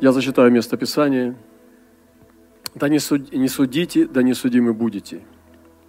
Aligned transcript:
Я 0.00 0.12
зачитаю 0.12 0.50
место 0.50 0.76
Писания. 0.76 1.36
«Да 2.74 2.88
не, 2.88 2.98
суд, 2.98 3.32
не 3.32 3.48
судите, 3.48 4.06
да 4.06 4.22
не 4.22 4.34
судимы 4.34 4.74
будете. 4.74 5.20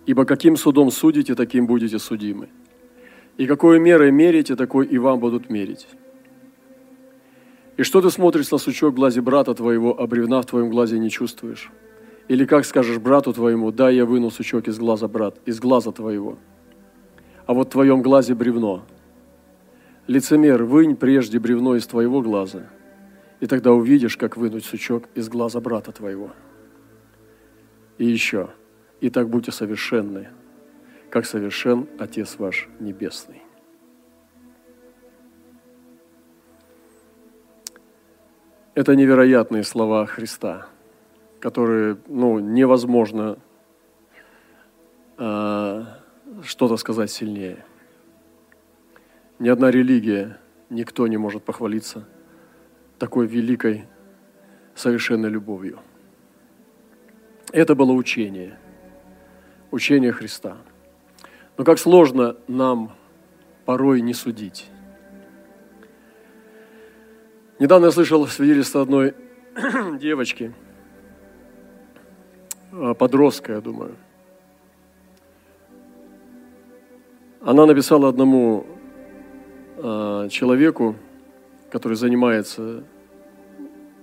Ибо 0.06 0.26
каким 0.26 0.56
судом 0.56 0.92
судите, 0.92 1.34
таким 1.34 1.66
будете 1.66 1.98
судимы. 1.98 2.50
И 3.38 3.48
какой 3.48 3.80
мерой 3.80 4.12
мерите, 4.12 4.56
такой 4.56 4.86
и 4.86 4.98
вам 4.98 5.20
будут 5.20 5.50
мерить. 5.50 5.88
И 7.78 7.84
что 7.84 8.02
ты 8.02 8.10
смотришь 8.10 8.52
на 8.52 8.58
сучок 8.58 8.94
в 8.94 8.96
глазе 8.96 9.22
брата 9.22 9.54
твоего, 9.54 10.00
а 10.00 10.08
бревна 10.08 10.42
в 10.42 10.46
твоем 10.46 10.70
глазе 10.70 11.00
не 11.00 11.10
чувствуешь? 11.10 11.72
Или 12.30 12.46
как 12.46 12.66
скажешь 12.66 13.00
брату 13.00 13.34
твоему, 13.34 13.72
да, 13.72 13.90
я 13.90 14.06
выну 14.06 14.30
сучок 14.30 14.68
из 14.68 14.78
глаза, 14.78 15.08
брат, 15.08 15.38
из 15.46 15.60
глаза 15.60 15.92
твоего, 15.92 16.38
а 17.46 17.54
вот 17.54 17.68
в 17.68 17.72
твоем 17.72 18.02
глазе 18.02 18.34
бревно. 18.34 18.84
Лицемер, 20.08 20.64
вынь 20.64 20.96
прежде 20.96 21.40
бревно 21.40 21.76
из 21.76 21.86
твоего 21.86 22.22
глаза, 22.22 22.70
и 23.46 23.48
тогда 23.48 23.74
увидишь, 23.74 24.18
как 24.18 24.38
вынуть 24.38 24.66
сучок 24.66 25.04
из 25.14 25.30
глаза 25.30 25.62
брата 25.62 25.92
твоего. 25.92 26.32
И 28.00 28.06
еще, 28.06 28.50
и 29.02 29.12
так 29.12 29.30
будьте 29.30 29.52
совершенны, 29.52 30.30
как 31.12 31.28
совершен 31.28 31.88
Отец 32.00 32.40
ваш 32.40 32.68
Небесный. 32.80 33.44
Это 38.74 38.96
невероятные 38.96 39.64
слова 39.64 40.08
Христа, 40.08 40.66
которые 41.40 42.00
ну, 42.08 42.40
невозможно 42.40 43.38
э, 45.20 45.84
что-то 46.42 46.78
сказать 46.78 47.12
сильнее. 47.12 47.64
Ни 49.38 49.50
одна 49.50 49.70
религия, 49.70 50.40
никто 50.72 51.06
не 51.06 51.18
может 51.18 51.44
похвалиться 51.44 52.08
такой 53.00 53.28
великой, 53.28 53.86
совершенной 54.74 55.30
любовью. 55.30 55.80
Это 57.52 57.76
было 57.76 57.92
учение, 57.92 58.58
учение 59.72 60.12
Христа. 60.12 60.58
Но 61.58 61.64
как 61.64 61.80
сложно 61.80 62.36
нам 62.48 62.92
порой 63.66 64.02
не 64.02 64.14
судить. 64.14 64.70
Недавно 67.58 67.86
я 67.86 67.92
слышал 67.92 68.28
свидетельство 68.28 68.82
одной 68.82 69.16
девочки, 70.00 70.54
а, 72.74 72.94
подростка, 72.94 73.54
я 73.54 73.62
думаю. 73.62 73.96
Она 77.42 77.66
написала 77.68 78.10
одному 78.10 78.66
э, 79.78 80.28
человеку, 80.32 80.96
который 81.76 81.96
занимается 81.96 82.84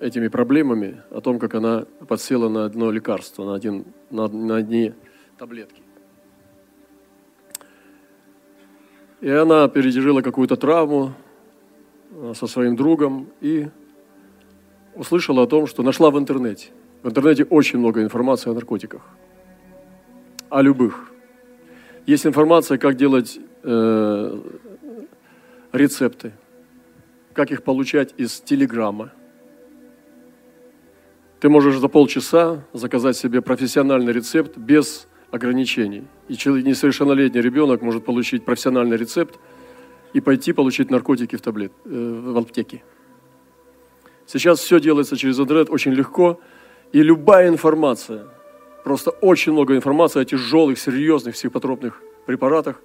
этими 0.00 0.28
проблемами, 0.28 1.02
о 1.10 1.20
том, 1.20 1.38
как 1.38 1.54
она 1.54 1.84
подсела 2.08 2.48
на 2.48 2.64
одно 2.64 2.90
лекарство, 2.90 3.44
на, 3.44 3.54
один, 3.54 3.84
на, 4.10 4.28
на 4.28 4.56
одни 4.56 4.92
таблетки. 5.38 5.82
И 9.20 9.28
она 9.28 9.68
пережила 9.68 10.22
какую-то 10.22 10.56
травму, 10.56 11.14
Э, 12.14 12.34
со 12.34 12.46
своим 12.46 12.76
другом 12.76 13.28
и 13.40 13.68
услышала 14.94 15.44
о 15.44 15.46
том, 15.46 15.66
что 15.66 15.82
нашла 15.82 16.10
в 16.10 16.18
интернете. 16.18 16.68
В 17.02 17.08
интернете 17.08 17.44
очень 17.44 17.78
много 17.78 18.02
информации 18.02 18.50
о 18.50 18.54
наркотиках, 18.54 19.02
о 20.50 20.60
любых. 20.60 21.10
Есть 22.06 22.26
информация, 22.26 22.76
как 22.76 22.96
делать 22.96 23.40
э, 23.62 24.40
рецепты, 25.72 26.32
как 27.34 27.50
их 27.50 27.62
получать 27.62 28.14
из 28.16 28.40
телеграмма. 28.40 29.12
Ты 31.40 31.48
можешь 31.48 31.78
за 31.78 31.88
полчаса 31.88 32.64
заказать 32.72 33.16
себе 33.16 33.42
профессиональный 33.42 34.12
рецепт 34.12 34.56
без 34.56 35.08
ограничений. 35.30 36.04
И 36.28 36.34
несовершеннолетний 36.34 37.40
ребенок 37.40 37.82
может 37.82 38.04
получить 38.04 38.44
профессиональный 38.44 38.96
рецепт– 38.96 39.38
и 40.12 40.20
пойти 40.20 40.52
получить 40.52 40.90
наркотики 40.90 41.36
в, 41.36 41.40
таблет, 41.40 41.72
э, 41.84 42.20
в 42.24 42.38
аптеке. 42.38 42.82
Сейчас 44.26 44.60
все 44.60 44.80
делается 44.80 45.16
через 45.16 45.38
интернет 45.38 45.70
очень 45.70 45.92
легко, 45.92 46.40
и 46.92 47.02
любая 47.02 47.48
информация, 47.48 48.26
просто 48.84 49.10
очень 49.10 49.52
много 49.52 49.74
информации 49.74 50.20
о 50.20 50.24
тяжелых, 50.24 50.78
серьезных 50.78 51.34
психотропных 51.34 52.00
препаратах, 52.26 52.80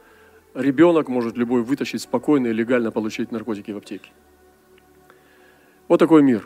ребенок 0.53 1.09
может 1.09 1.37
любой 1.37 1.61
вытащить 1.61 2.01
спокойно 2.01 2.47
и 2.47 2.53
легально 2.53 2.91
получить 2.91 3.31
наркотики 3.31 3.71
в 3.71 3.77
аптеке. 3.77 4.09
Вот 5.87 5.99
такой 5.99 6.21
мир. 6.21 6.45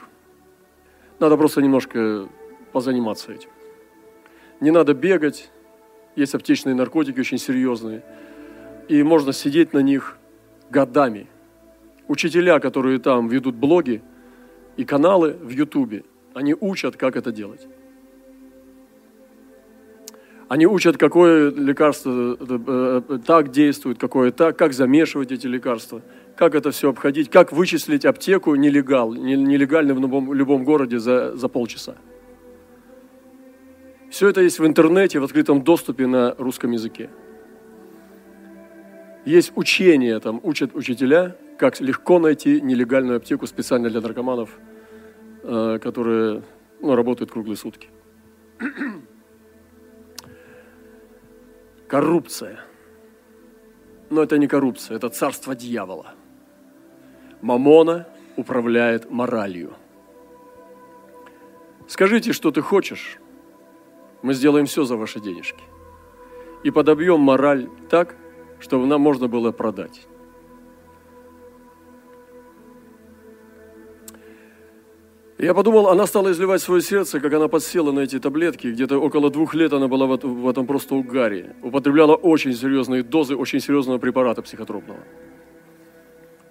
Надо 1.20 1.38
просто 1.38 1.62
немножко 1.62 2.28
позаниматься 2.72 3.32
этим. 3.32 3.50
Не 4.60 4.72
надо 4.72 4.94
бегать, 4.94 5.52
есть 6.16 6.36
аптечные 6.36 6.76
наркотики 6.76 7.20
очень 7.20 7.38
серьезные, 7.38 8.04
и 8.88 9.02
можно 9.04 9.34
сидеть 9.34 9.74
на 9.74 9.80
них– 9.80 10.18
годами. 10.72 11.28
Учителя, 12.08 12.60
которые 12.60 13.00
там 13.00 13.28
ведут 13.28 13.56
блоги 13.56 14.02
и 14.78 14.86
каналы 14.86 15.34
в 15.34 15.50
Ютубе, 15.50 16.04
они 16.34 16.56
учат, 16.60 16.96
как 16.96 17.16
это 17.16 17.32
делать. 17.32 17.68
Они 20.52 20.68
учат, 20.68 20.98
какое 20.98 21.50
лекарство 21.50 22.36
э, 22.38 23.04
э, 23.08 23.20
так 23.26 23.52
действует, 23.52 23.98
какое 23.98 24.32
так, 24.32 24.58
как 24.58 24.74
замешивать 24.74 25.32
эти 25.32 25.48
лекарства, 25.48 26.02
как 26.36 26.56
это 26.56 26.72
все 26.72 26.90
обходить, 26.90 27.30
как 27.30 27.54
вычислить 27.54 28.04
аптеку 28.04 28.56
нелегал, 28.56 29.14
нелегально 29.14 29.94
в 29.94 30.02
любом, 30.02 30.34
любом 30.34 30.66
городе 30.66 31.00
за, 31.00 31.38
за 31.38 31.48
полчаса. 31.48 31.96
Все 34.10 34.28
это 34.28 34.42
есть 34.42 34.60
в 34.60 34.66
интернете, 34.66 35.20
в 35.20 35.24
открытом 35.24 35.64
доступе 35.64 36.06
на 36.06 36.36
русском 36.38 36.72
языке. 36.72 37.10
Есть 39.24 39.54
учение, 39.56 40.20
там 40.20 40.42
учат 40.44 40.76
учителя, 40.76 41.38
как 41.58 41.80
легко 41.80 42.20
найти 42.20 42.60
нелегальную 42.60 43.16
аптеку 43.16 43.48
специально 43.48 43.90
для 43.90 44.02
наркоманов, 44.02 44.50
э, 45.44 45.80
которые 45.82 46.44
ну, 46.82 46.94
работают 46.94 47.32
круглые 47.32 47.56
сутки. 47.56 47.88
Коррупция. 51.92 52.62
Но 54.10 54.24
это 54.24 54.38
не 54.38 54.48
коррупция, 54.48 54.96
это 54.96 55.10
царство 55.10 55.56
дьявола. 55.56 56.14
Мамона 57.42 58.08
управляет 58.38 59.12
моралью. 59.12 59.74
Скажите, 61.90 62.32
что 62.32 62.52
ты 62.52 62.62
хочешь, 62.62 63.18
мы 64.22 64.34
сделаем 64.34 64.68
все 64.68 64.86
за 64.86 64.96
ваши 64.96 65.20
денежки. 65.20 65.66
И 66.64 66.72
подобьем 66.72 67.20
мораль 67.20 67.68
так, 67.90 68.16
чтобы 68.62 68.86
нам 68.86 69.02
можно 69.02 69.28
было 69.28 69.52
продать. 69.52 70.08
Я 75.42 75.56
подумал, 75.56 75.88
она 75.88 76.06
стала 76.06 76.32
изливать 76.32 76.62
свое 76.62 76.84
сердце, 76.84 77.20
как 77.20 77.34
она 77.34 77.48
подсела 77.48 77.92
на 77.92 78.02
эти 78.02 78.20
таблетки. 78.20 78.68
Где-то 78.68 79.00
около 79.00 79.32
двух 79.32 79.56
лет 79.56 79.74
она 79.74 79.88
была 79.88 80.06
в 80.06 80.48
этом 80.48 80.68
просто 80.68 80.94
угаре. 80.94 81.56
Употребляла 81.64 82.14
очень 82.14 82.54
серьезные 82.54 83.02
дозы 83.02 83.36
очень 83.36 83.60
серьезного 83.60 83.98
препарата 83.98 84.44
психотропного. 84.44 85.00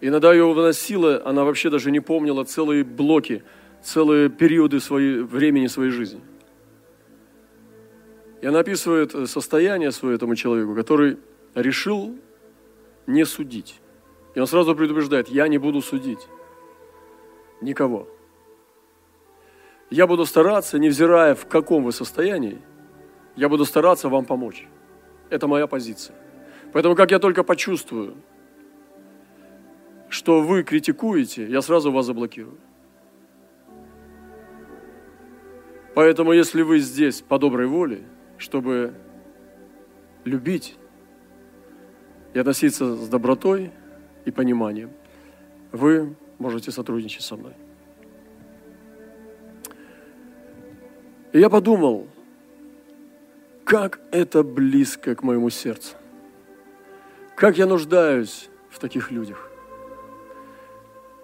Иногда 0.01 0.33
ее 0.33 0.53
выносило, 0.53 1.23
она 1.25 1.45
вообще 1.45 1.71
даже 1.71 1.93
не 1.93 2.01
помнила 2.01 2.43
целые 2.43 2.83
блоки, 2.83 3.45
целые 3.81 4.29
периоды 4.29 4.81
своей, 4.81 5.21
времени 5.21 5.69
своей 5.69 5.93
жизни. 5.93 6.21
И 8.43 8.47
она 8.47 8.59
описывает 8.59 9.31
состояние 9.31 9.93
свое 9.93 10.17
этому 10.17 10.35
человеку, 10.35 10.75
который 10.75 11.19
решил 11.55 12.19
не 13.07 13.25
судить. 13.25 13.81
И 14.35 14.41
он 14.41 14.49
сразу 14.49 14.75
предупреждает, 14.75 15.29
я 15.29 15.47
не 15.47 15.59
буду 15.59 15.81
судить 15.81 16.27
никого. 17.61 18.09
Я 19.91 20.07
буду 20.07 20.25
стараться, 20.25 20.79
невзирая 20.79 21.35
в 21.35 21.47
каком 21.47 21.85
вы 21.85 21.93
состоянии, 21.93 22.61
я 23.37 23.49
буду 23.49 23.65
стараться 23.65 24.09
вам 24.09 24.25
помочь. 24.25 24.67
Это 25.31 25.49
моя 25.49 25.67
позиция. 25.67 26.17
Поэтому, 26.73 26.95
как 26.95 27.11
я 27.11 27.19
только 27.19 27.43
почувствую, 27.43 28.15
что 30.09 30.41
вы 30.43 30.63
критикуете, 30.63 31.47
я 31.47 31.61
сразу 31.63 31.91
вас 31.91 32.07
заблокирую. 32.07 32.59
Поэтому, 35.95 36.33
если 36.33 36.63
вы 36.63 36.79
здесь 36.79 37.21
по 37.21 37.39
доброй 37.39 37.67
воле, 37.67 38.03
чтобы 38.39 38.95
любить, 40.25 40.77
и 42.33 42.39
относиться 42.39 42.95
с 42.95 43.09
добротой 43.09 43.73
и 44.25 44.31
пониманием, 44.31 44.91
вы 45.73 46.15
можете 46.39 46.71
сотрудничать 46.71 47.23
со 47.23 47.37
мной. 47.37 47.55
И 51.33 51.39
я 51.39 51.49
подумал, 51.49 52.09
как 53.65 54.01
это 54.11 54.43
близко 54.43 55.15
к 55.15 55.23
моему 55.23 55.51
сердцу. 55.51 55.95
Как 57.37 57.57
я 57.57 57.67
нуждаюсь 57.67 58.49
в 58.69 58.79
таких 58.79 59.11
людях. 59.11 59.49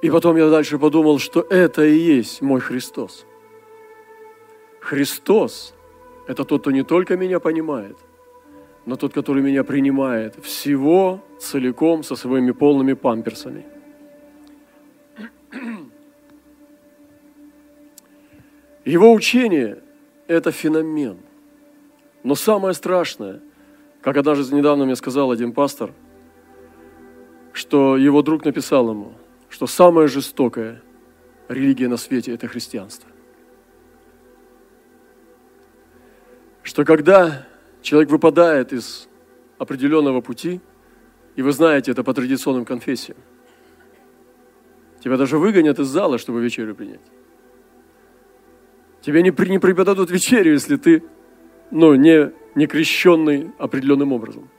И 0.02 0.10
потом 0.10 0.36
я 0.36 0.48
дальше 0.48 0.78
подумал, 0.78 1.18
что 1.18 1.40
это 1.40 1.84
и 1.84 1.96
есть 1.96 2.40
мой 2.42 2.60
Христос. 2.60 3.26
Христос– 4.80 5.74
это 6.28 6.44
тот, 6.44 6.60
кто 6.60 6.70
не 6.70 6.84
только 6.84 7.16
меня 7.16 7.40
понимает, 7.40 7.96
но 8.84 8.94
тот, 8.94 9.12
который 9.12 9.42
меня 9.42 9.64
принимает 9.64 10.36
всего 10.44 11.20
целиком 11.40 12.04
со 12.04 12.14
своими 12.14 12.52
полными 12.52 12.92
памперсами. 12.92 13.66
Его 18.84 19.12
учение– 19.12 19.82
это 20.28 20.50
феномен. 20.50 21.19
Но 22.23 22.34
самое 22.34 22.75
страшное, 22.75 23.40
как 24.00 24.17
однажды 24.17 24.55
недавно 24.55 24.84
мне 24.84 24.96
сказал 24.96 25.31
один 25.31 25.52
пастор, 25.52 25.93
что 27.52 27.96
его 27.96 28.23
друг 28.23 28.44
написал 28.44 28.90
ему, 28.90 29.12
что 29.49 29.67
самая 29.67 30.08
жестокая 30.08 30.82
религия 31.49 31.88
на 31.88 31.96
свете– 31.96 32.32
это 32.34 32.49
христианство. 32.49 33.08
Что 36.62 36.84
когда 36.84 37.46
человек 37.81 38.11
выпадает 38.11 38.73
из 38.73 39.08
определенного 39.58 40.20
пути, 40.20 40.61
и 41.37 41.43
вы 41.43 41.52
знаете 41.52 41.93
это 41.93 42.02
по 42.02 42.12
традиционным 42.12 42.64
конфессиям, 42.64 43.19
тебя 45.02 45.17
даже 45.17 45.38
выгонят 45.38 45.78
из 45.78 45.87
зала, 45.87 46.19
чтобы 46.19 46.43
вечерю 46.43 46.75
принять. 46.75 47.00
Тебе 49.06 49.22
не, 49.22 49.32
не 49.48 49.60
преподадут 49.60 50.10
вечерю, 50.10 50.54
если 50.54 50.76
ты 50.76 51.04
ну, 51.70 51.94
не, 51.94 52.32
не 52.56 52.66
крещенный 52.66 53.52
определенным 53.56 54.12
образом. 54.12 54.50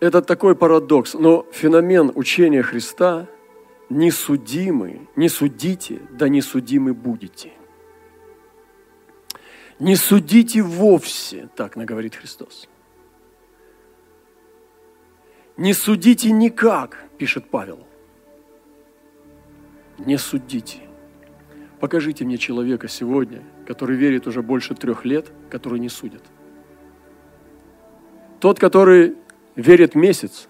Это 0.00 0.22
такой 0.22 0.56
парадокс, 0.56 1.14
но 1.14 1.46
феномен 1.52 2.10
учения 2.16 2.62
Христа 2.62 3.28
не 3.88 4.10
судимы, 4.10 5.06
не 5.14 5.28
судите, 5.28 6.00
да 6.10 6.28
не 6.28 6.42
судимы 6.42 6.92
будете. 6.92 7.52
Не 9.78 9.94
судите 9.94 10.60
вовсе, 10.60 11.48
так 11.54 11.76
наговорит 11.76 12.16
Христос. 12.16 12.68
Не 15.56 15.72
судите 15.72 16.32
никак, 16.32 17.04
пишет 17.16 17.48
Павел 17.48 17.86
не 19.98 20.18
судите. 20.18 20.80
Покажите 21.80 22.24
мне 22.24 22.38
человека 22.38 22.88
сегодня, 22.88 23.42
который 23.66 23.96
верит 23.96 24.26
уже 24.26 24.42
больше 24.42 24.74
трех 24.74 25.04
лет, 25.04 25.30
который 25.50 25.78
не 25.78 25.88
судит. 25.88 26.22
Тот, 28.40 28.58
который 28.58 29.16
верит 29.56 29.94
месяц, 29.94 30.48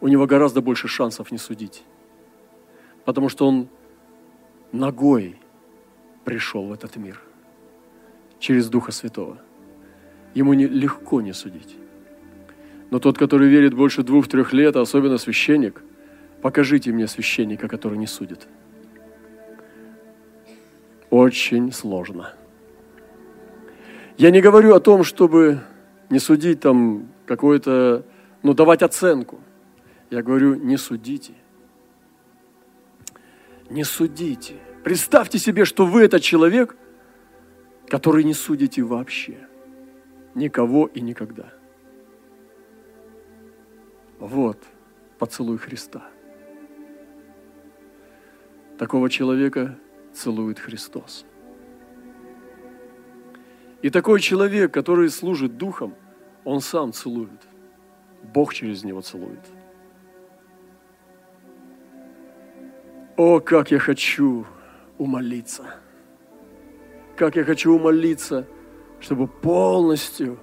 у 0.00 0.08
него 0.08 0.26
гораздо 0.26 0.62
больше 0.62 0.88
шансов 0.88 1.30
не 1.30 1.38
судить. 1.38 1.84
Потому 3.04 3.28
что 3.28 3.46
он 3.46 3.68
ногой 4.72 5.38
пришел 6.24 6.66
в 6.66 6.72
этот 6.72 6.96
мир 6.96 7.20
через 8.38 8.68
Духа 8.68 8.92
Святого. 8.92 9.38
Ему 10.34 10.54
не, 10.54 10.66
легко 10.66 11.20
не 11.20 11.32
судить. 11.32 11.76
Но 12.90 12.98
тот, 12.98 13.18
который 13.18 13.48
верит 13.48 13.74
больше 13.74 14.02
двух-трех 14.02 14.52
лет, 14.52 14.76
особенно 14.76 15.18
священник– 15.18 15.82
Покажите 16.42 16.90
мне 16.92 17.06
священника, 17.06 17.68
который 17.68 17.98
не 17.98 18.06
судит. 18.06 18.46
Очень 21.10 21.72
сложно. 21.72 22.32
Я 24.16 24.30
не 24.30 24.40
говорю 24.40 24.74
о 24.74 24.80
том, 24.80 25.04
чтобы 25.04 25.60
не 26.08 26.18
судить 26.18 26.60
там 26.60 27.08
какой-то, 27.26 28.04
ну, 28.42 28.54
давать 28.54 28.82
оценку. 28.82 29.40
Я 30.10 30.22
говорю, 30.22 30.54
не 30.54 30.76
судите. 30.76 31.34
Не 33.68 33.84
судите. 33.84 34.54
Представьте 34.82 35.38
себе, 35.38 35.64
что 35.64 35.86
вы 35.86 36.02
это 36.02 36.20
человек, 36.20 36.76
который 37.88 38.24
не 38.24 38.34
судите 38.34 38.82
вообще. 38.82 39.38
Никого 40.34 40.86
и 40.86 41.00
никогда. 41.00 41.52
Вот 44.18 44.58
поцелуй 45.18 45.58
Христа. 45.58 46.09
Такого 48.80 49.10
человека 49.10 49.78
целует 50.14 50.58
Христос. 50.58 51.26
И 53.82 53.90
такой 53.90 54.20
человек, 54.20 54.72
который 54.72 55.10
служит 55.10 55.58
Духом, 55.58 55.94
он 56.46 56.62
сам 56.62 56.94
целует. 56.94 57.46
Бог 58.22 58.54
через 58.54 58.82
него 58.82 59.02
целует. 59.02 59.44
О, 63.18 63.40
как 63.40 63.70
я 63.70 63.78
хочу 63.78 64.46
умолиться! 64.96 65.74
Как 67.16 67.36
я 67.36 67.44
хочу 67.44 67.74
умолиться, 67.74 68.46
чтобы 68.98 69.28
полностью 69.28 70.38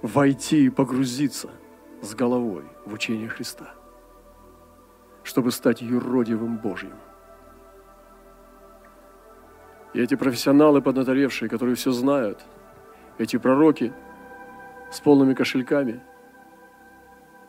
войти 0.00 0.66
и 0.66 0.70
погрузиться 0.70 1.50
с 2.02 2.14
головой 2.14 2.62
в 2.86 2.92
учение 2.92 3.28
Христа 3.28 3.74
чтобы 5.24 5.50
стать 5.50 5.82
юродивым 5.82 6.58
Божьим. 6.58 6.94
И 9.94 10.00
эти 10.00 10.14
профессионалы 10.14 10.82
поднаторевшие, 10.82 11.48
которые 11.48 11.76
все 11.76 11.92
знают, 11.92 12.44
эти 13.18 13.38
пророки 13.38 13.92
с 14.90 15.00
полными 15.00 15.34
кошельками, 15.34 16.00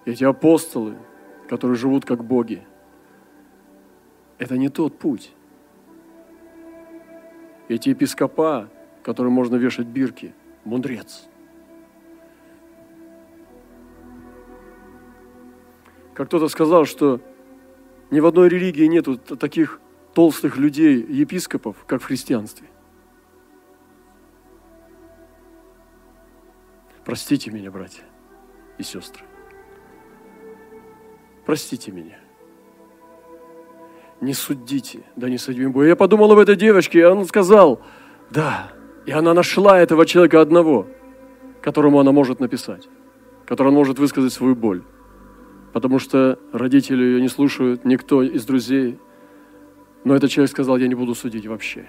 эти 0.05 0.23
апостолы, 0.23 0.95
которые 1.49 1.75
живут 1.75 2.05
как 2.05 2.23
боги, 2.23 2.65
это 4.37 4.57
не 4.57 4.69
тот 4.69 4.97
путь. 4.97 5.33
Эти 7.67 7.89
епископа, 7.89 8.69
которым 9.03 9.33
можно 9.33 9.55
вешать 9.55 9.87
бирки, 9.87 10.33
мудрец. 10.65 11.27
Как 16.13 16.27
кто-то 16.27 16.47
сказал, 16.47 16.85
что 16.85 17.19
ни 18.15 18.21
в 18.21 18.25
одной 18.25 18.47
религии 18.47 18.85
нету 18.85 19.17
таких 19.17 19.81
толстых 20.13 20.55
людей, 20.55 21.05
епископов, 21.05 21.75
как 21.85 22.01
в 22.01 22.05
христианстве. 22.05 22.65
Простите 27.03 27.51
меня, 27.51 27.71
братья 27.71 28.03
и 28.77 28.83
сестры. 28.83 29.25
Простите 31.45 31.91
меня. 31.91 32.17
Не 34.21 34.33
судите, 34.33 35.03
да 35.17 35.29
не 35.29 35.37
судим 35.37 35.73
Бога. 35.73 35.85
Я 35.85 35.97
подумал 35.97 36.31
об 36.31 36.39
этой 36.39 36.55
девочке, 36.55 36.99
и 36.99 37.03
он 37.03 37.25
сказал, 37.25 37.81
да, 38.29 38.71
и 39.05 39.11
она 39.11 39.33
нашла 39.33 39.77
этого 39.77 40.05
человека 40.05 40.39
одного, 40.39 40.87
которому 41.61 41.99
она 41.99 42.13
может 42.13 42.39
написать, 42.39 42.87
который 43.45 43.73
может 43.73 43.99
высказать 43.99 44.31
свою 44.31 44.55
боль 44.55 44.85
потому 45.75 45.99
что 45.99 46.39
родители 46.53 47.03
ее 47.03 47.21
не 47.21 47.27
слушают, 47.27 47.83
никто 47.83 48.23
из 48.23 48.45
друзей. 48.45 48.97
Но 50.05 50.15
этот 50.15 50.31
человек 50.31 50.49
сказал, 50.49 50.77
я 50.77 50.87
не 50.87 50.95
буду 50.95 51.13
судить 51.15 51.47
вообще. 51.47 51.85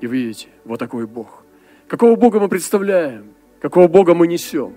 И 0.00 0.08
вы 0.08 0.16
видите, 0.16 0.48
вот 0.64 0.80
такой 0.80 1.06
Бог. 1.06 1.44
Какого 1.86 2.16
Бога 2.16 2.40
мы 2.40 2.48
представляем? 2.48 3.34
Какого 3.60 3.86
Бога 3.86 4.16
мы 4.16 4.26
несем? 4.26 4.74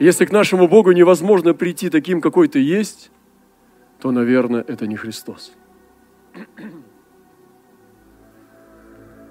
Если 0.00 0.24
к 0.24 0.32
нашему 0.32 0.66
Богу 0.66 0.90
невозможно 0.90 1.54
прийти 1.54 1.90
таким, 1.90 2.20
какой 2.20 2.48
ты 2.48 2.58
есть, 2.58 3.12
то, 4.00 4.10
наверное, 4.10 4.64
это 4.66 4.88
не 4.88 4.96
Христос. 4.96 5.52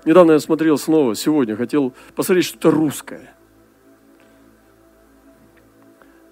Недавно 0.05 0.31
я 0.31 0.39
смотрел 0.39 0.77
снова, 0.77 1.13
сегодня 1.13 1.57
хотел 1.57 1.93
посмотреть 2.15 2.45
что-то 2.45 2.71
русское. 2.71 3.34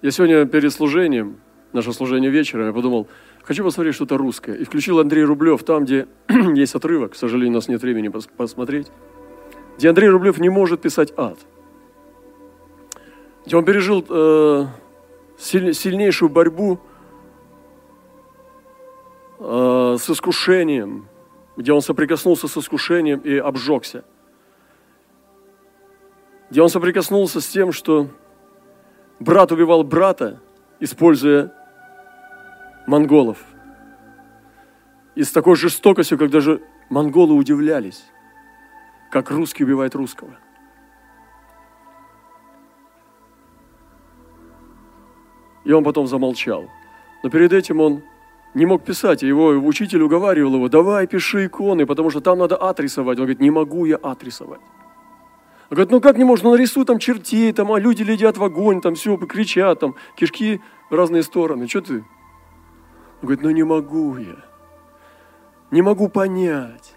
Я 0.04 0.12
сегодня 0.12 0.46
перед 0.46 0.74
служением, 0.74 1.40
наше 1.72 1.94
служение 1.94 2.30
вечером, 2.30 2.66
я 2.66 2.74
подумал, 2.74 3.08
хочу 3.42 3.64
посмотреть 3.64 3.96
что-то 3.96 4.18
русское. 4.18 4.54
И 4.54 4.66
включил 4.66 5.00
Андрей 5.00 5.24
Рублев 5.24 5.64
там, 5.64 5.86
где 5.86 6.10
есть 6.28 6.76
отрывок, 6.76 7.14
к 7.14 7.16
сожалению, 7.16 7.54
у 7.54 7.56
нас 7.56 7.70
нет 7.70 7.82
времени 7.82 8.10
посмотреть, 8.10 8.92
где 9.78 9.88
Андрей 9.88 10.10
Рублев 10.10 10.40
не 10.40 10.50
может 10.50 10.82
писать 10.82 11.14
ад. 11.16 11.38
Где 13.46 13.56
он 13.56 13.64
пережил 13.64 14.06
э, 14.10 14.66
сильнейшую 15.38 16.28
борьбу 16.28 16.82
э, 19.40 19.96
с 20.02 20.10
искушением, 20.10 21.08
где 21.56 21.72
он 21.72 21.82
соприкоснулся 21.82 22.50
с 22.50 22.58
искушением 22.58 23.20
и 23.20 23.38
обжегся. 23.38 24.04
Где 26.50 26.62
он 26.62 26.68
соприкоснулся 26.68 27.40
с 27.40 27.48
тем, 27.48 27.72
что 27.72 28.10
брат 29.24 29.51
убивал 29.51 29.84
брата, 29.84 30.39
используя 30.80 31.51
монголов. 32.86 33.38
И 35.15 35.24
с 35.24 35.32
такой 35.32 35.56
жестокостью, 35.56 36.18
как 36.18 36.30
даже 36.30 36.62
монголы 36.89 37.34
удивлялись, 37.34 38.03
как 39.12 39.32
русский 39.32 39.63
убивает 39.63 39.96
русского. 39.96 40.38
И 45.63 45.72
он 45.72 45.84
потом 45.84 46.08
замолчал. 46.08 46.68
Но 47.24 47.30
перед 47.30 47.53
этим 47.53 47.80
он 47.80 48.03
не 48.53 48.65
мог 48.65 48.84
писать, 48.84 49.24
его 49.24 49.50
учитель 49.50 50.01
уговаривал 50.01 50.56
его, 50.56 50.68
давай 50.68 51.08
пиши 51.08 51.46
иконы, 51.46 51.86
потому 51.86 52.10
что 52.10 52.20
там 52.20 52.39
надо 52.39 52.62
ад 52.62 52.80
рисовать. 52.80 53.18
Он 53.18 53.25
говорит, 53.25 53.39
не 53.39 53.50
могу 53.50 53.86
я 53.86 53.98
ад 54.03 54.24
рисовать. 54.24 54.60
Он 55.74 55.75
говорит, 55.75 55.92
ну 55.92 56.01
как 56.01 56.20
не 56.20 56.24
можно, 56.24 56.51
нарисуй 56.51 56.86
там 56.86 57.00
чертей, 57.00 57.51
там, 57.51 57.72
а 57.72 57.80
люди 57.80 58.03
летят 58.03 58.38
в 58.38 58.44
огонь, 58.44 58.80
там 58.80 58.94
все, 58.94 59.18
кричат, 59.18 59.80
там, 59.80 59.96
кишки 60.15 60.62
в 60.92 60.94
разные 60.94 61.24
стороны. 61.24 61.68
Что 61.68 61.82
ты? 61.82 61.94
Он 61.94 62.03
говорит, 63.24 63.42
ну 63.42 63.50
не 63.50 63.63
могу 63.63 64.15
я. 64.18 64.36
Не 65.72 65.82
могу 65.82 66.10
понять, 66.10 66.94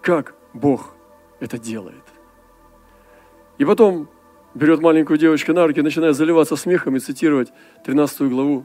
как 0.00 0.34
Бог 0.54 0.94
это 1.40 1.58
делает. 1.58 2.04
И 3.58 3.66
потом 3.66 4.08
берет 4.54 4.80
маленькую 4.80 5.18
девочку 5.18 5.52
на 5.52 5.66
руки, 5.66 5.82
начинает 5.82 6.16
заливаться 6.16 6.56
смехом 6.56 6.96
и 6.96 7.00
цитировать 7.00 7.52
13 7.84 8.30
главу 8.30 8.64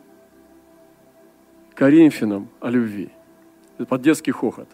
Коринфянам 1.76 2.48
о 2.62 2.70
любви. 2.70 3.10
Под 3.90 4.02
детский 4.02 4.32
хохот. 4.32 4.70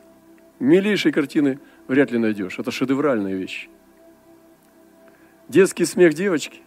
Милейшие 0.60 1.12
картины 1.12 1.60
вряд 1.88 2.12
ли 2.12 2.20
найдешь. 2.20 2.60
Это 2.60 2.70
шедевральные 2.70 3.36
вещи. 3.36 3.70
Детский 5.50 5.86
смех 5.86 6.14
девочки, 6.14 6.62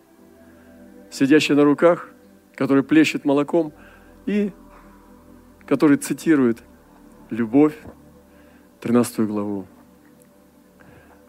сидящей 1.09 1.55
на 1.55 1.63
руках, 1.63 2.11
который 2.57 2.83
плещет 2.83 3.25
молоком 3.25 3.73
и 4.27 4.51
который 5.67 5.99
цитирует 5.99 6.65
любовь, 7.31 7.79
13 8.81 9.21
главу 9.21 9.67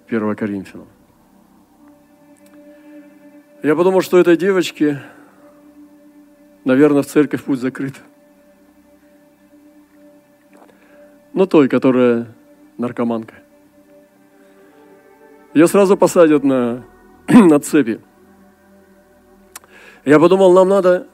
1 0.08 0.36
Коринфянам. 0.36 0.88
Я 3.62 3.76
подумал, 3.76 4.02
что 4.02 4.18
этой 4.18 4.36
девочке, 4.36 5.04
наверное, 6.66 7.04
в 7.04 7.06
церковь 7.06 7.44
путь 7.44 7.60
закрыт. 7.60 7.94
Но 11.34 11.46
той, 11.46 11.70
которая 11.70 12.34
наркоманка. 12.80 13.36
Ее 15.54 15.68
сразу 15.68 15.96
посадят 15.96 16.44
на, 16.44 16.84
на 17.28 17.60
цепи. 17.60 18.02
Я 20.06 20.20
подумал, 20.20 20.54
нам 20.54 20.70
надо, 20.70 21.08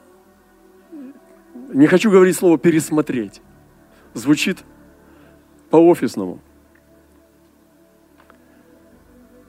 не 1.72 1.86
хочу 1.86 2.10
говорить 2.10 2.36
слово 2.36 2.58
пересмотреть. 2.58 3.40
Звучит 4.14 4.58
по-офисному. 5.70 6.40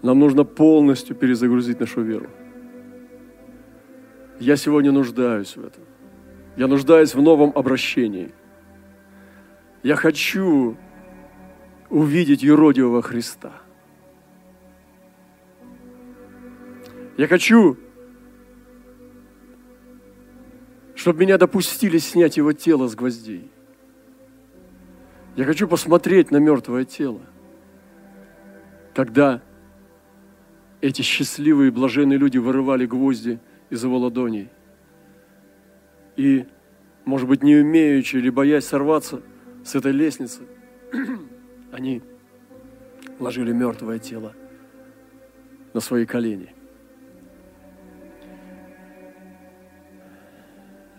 Нам 0.03 0.19
нужно 0.19 0.43
полностью 0.43 1.15
перезагрузить 1.15 1.79
нашу 1.79 2.01
веру. 2.01 2.29
Я 4.39 4.55
сегодня 4.55 4.91
нуждаюсь 4.91 5.55
в 5.55 5.65
этом. 5.65 5.83
Я 6.57 6.67
нуждаюсь 6.67 7.15
в 7.15 7.21
новом 7.21 7.51
обращении. 7.55 8.31
Я 9.83 9.95
хочу 9.95 10.77
увидеть 11.89 12.43
юродивого 12.43 13.01
Христа. 13.01 13.51
Я 17.17 17.27
хочу, 17.27 17.77
чтобы 20.95 21.19
меня 21.19 21.37
допустили 21.37 21.97
снять 21.97 22.37
его 22.37 22.53
тело 22.53 22.87
с 22.87 22.95
гвоздей. 22.95 23.49
Я 25.35 25.45
хочу 25.45 25.67
посмотреть 25.67 26.31
на 26.31 26.37
мертвое 26.37 26.85
тело, 26.85 27.21
когда 28.93 29.41
эти 30.81 31.01
счастливые, 31.01 31.71
блаженные 31.71 32.17
люди 32.17 32.37
вырывали 32.37 32.85
гвозди– 32.85 33.39
из 33.71 33.83
его 33.83 33.97
ладоней. 33.97 34.49
И, 36.17 36.45
может 37.05 37.27
быть, 37.27 37.41
не 37.41 37.55
умеючи 37.55 38.17
или 38.17 38.29
боясь 38.29 38.65
сорваться 38.65 39.23
с 39.65 39.73
этой 39.73 39.93
лестницы, 39.93 40.41
они 41.71 42.03
ложили 43.17 43.53
мертвое 43.53 43.97
тело 43.97 44.35
на 45.73 45.79
свои 45.79 46.05
колени. 46.05 46.53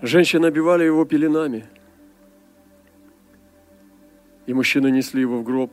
Женщины 0.02 0.46
обивали 0.46 0.82
его 0.82 1.04
пеленами, 1.04 1.64
и 4.46 4.52
мужчины 4.52 4.90
несли 4.90 5.20
его 5.20 5.38
в 5.38 5.44
гроб. 5.44 5.72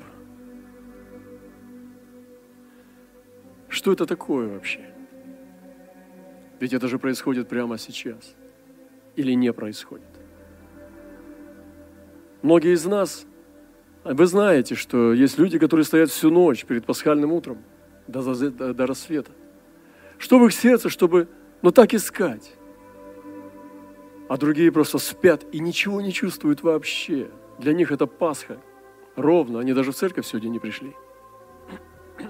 Что 3.70 3.92
это 3.92 4.06
такое 4.06 4.48
вообще? 4.48 4.86
Ведь 6.60 6.74
это 6.74 6.88
же 6.88 7.00
происходит 7.00 7.50
прямо 7.50 7.80
сейчас. 7.80 8.36
Или 9.16 9.32
не 9.34 9.52
происходит. 9.52 10.06
Многие 12.44 12.74
из 12.74 12.86
нас, 12.86 13.26
вы 14.04 14.28
знаете, 14.28 14.76
что 14.76 15.12
есть 15.12 15.40
люди, 15.40 15.58
которые 15.58 15.86
стоят 15.86 16.12
всю 16.12 16.30
ночь 16.30 16.66
перед 16.66 16.86
пасхальным 16.86 17.34
утром 17.34 17.64
до, 18.08 18.22
до, 18.22 18.74
до 18.76 18.86
рассвета. 18.86 19.32
Что 20.20 20.38
в 20.38 20.46
их 20.46 20.54
сердце, 20.54 20.90
чтобы, 20.90 21.28
ну 21.64 21.72
так 21.72 21.96
искать. 21.96 22.59
А 24.30 24.38
другие 24.38 24.72
просто 24.72 25.00
спят 25.00 25.44
и 25.52 25.60
ничего 25.60 26.02
не 26.02 26.14
чувствуют 26.14 26.62
вообще. 26.62 27.32
Для 27.58 27.74
них 27.74 27.92
это 27.92 28.06
Пасха. 28.06 28.62
Ровно, 29.16 29.60
они 29.60 29.74
даже 29.74 29.92
в 29.92 29.96
церковь 29.96 30.28
сегодня 30.28 30.50
не 30.50 30.60
пришли. 30.60 30.96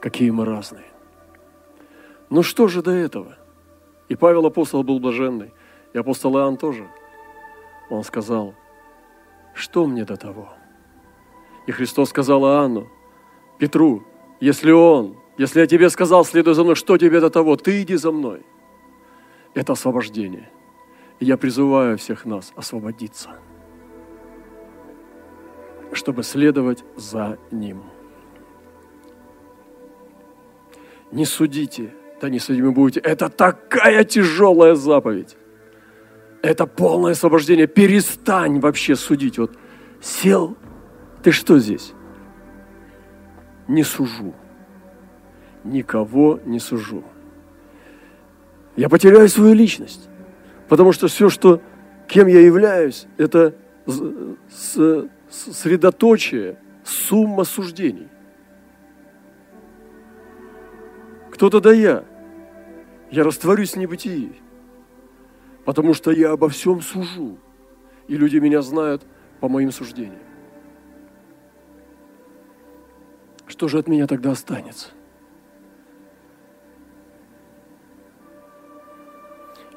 Какие 0.00 0.30
мы 0.30 0.44
разные. 0.44 0.88
Ну 2.28 2.42
что 2.42 2.66
же 2.66 2.82
до 2.82 2.90
этого? 2.90 3.38
И 4.08 4.16
Павел 4.16 4.44
апостол 4.46 4.82
был 4.82 4.98
блаженный, 4.98 5.52
и 5.92 5.98
апостол 5.98 6.36
Иоанн 6.36 6.56
тоже. 6.56 6.88
Он 7.90 8.02
сказал, 8.02 8.54
что 9.54 9.86
мне 9.86 10.04
до 10.04 10.16
того? 10.16 10.48
И 11.68 11.72
Христос 11.72 12.10
сказал 12.10 12.42
Иоанну, 12.42 12.88
Петру, 13.58 14.02
если 14.40 14.72
он, 14.72 15.16
если 15.38 15.60
я 15.60 15.68
тебе 15.68 15.88
сказал, 15.88 16.24
следуй 16.24 16.54
за 16.54 16.64
мной, 16.64 16.74
что 16.74 16.98
тебе 16.98 17.20
до 17.20 17.30
того? 17.30 17.54
Ты 17.56 17.82
иди 17.82 17.94
за 17.94 18.10
мной. 18.10 18.44
Это 19.54 19.72
освобождение. 19.72 20.50
И 21.20 21.24
я 21.24 21.36
призываю 21.36 21.98
всех 21.98 22.24
нас 22.24 22.52
освободиться, 22.54 23.30
чтобы 25.92 26.22
следовать 26.22 26.84
за 26.96 27.38
Ним. 27.50 27.82
Не 31.10 31.24
судите, 31.24 31.94
да 32.20 32.28
не 32.28 32.38
судимы 32.38 32.72
будете. 32.72 33.00
Это 33.00 33.28
такая 33.28 34.04
тяжелая 34.04 34.74
заповедь. 34.74 35.36
Это 36.42 36.66
полное 36.66 37.12
освобождение. 37.12 37.66
Перестань 37.66 38.60
вообще 38.60 38.94
судить. 38.94 39.38
Вот 39.38 39.56
сел, 40.00 40.56
ты 41.22 41.32
что 41.32 41.58
здесь? 41.58 41.94
Не 43.66 43.82
сужу. 43.82 44.34
Никого 45.64 46.38
не 46.44 46.60
сужу. 46.60 47.02
Я 48.78 48.88
потеряю 48.88 49.28
свою 49.28 49.54
личность. 49.54 50.08
Потому 50.68 50.92
что 50.92 51.08
все, 51.08 51.28
что, 51.30 51.60
кем 52.06 52.28
я 52.28 52.40
являюсь, 52.40 53.08
это 53.16 53.56
средоточие, 55.28 56.60
сумма 56.84 57.42
суждений. 57.42 58.06
Кто 61.32 61.50
тогда 61.50 61.72
я? 61.72 62.04
Я 63.10 63.24
растворюсь 63.24 63.72
в 63.72 63.76
небытии, 63.78 64.40
потому 65.64 65.92
что 65.92 66.12
я 66.12 66.30
обо 66.30 66.48
всем 66.48 66.80
сужу, 66.80 67.36
и 68.06 68.16
люди 68.16 68.36
меня 68.36 68.62
знают 68.62 69.02
по 69.40 69.48
моим 69.48 69.72
суждениям. 69.72 70.22
Что 73.48 73.66
же 73.66 73.78
от 73.78 73.88
меня 73.88 74.06
тогда 74.06 74.30
останется? 74.30 74.90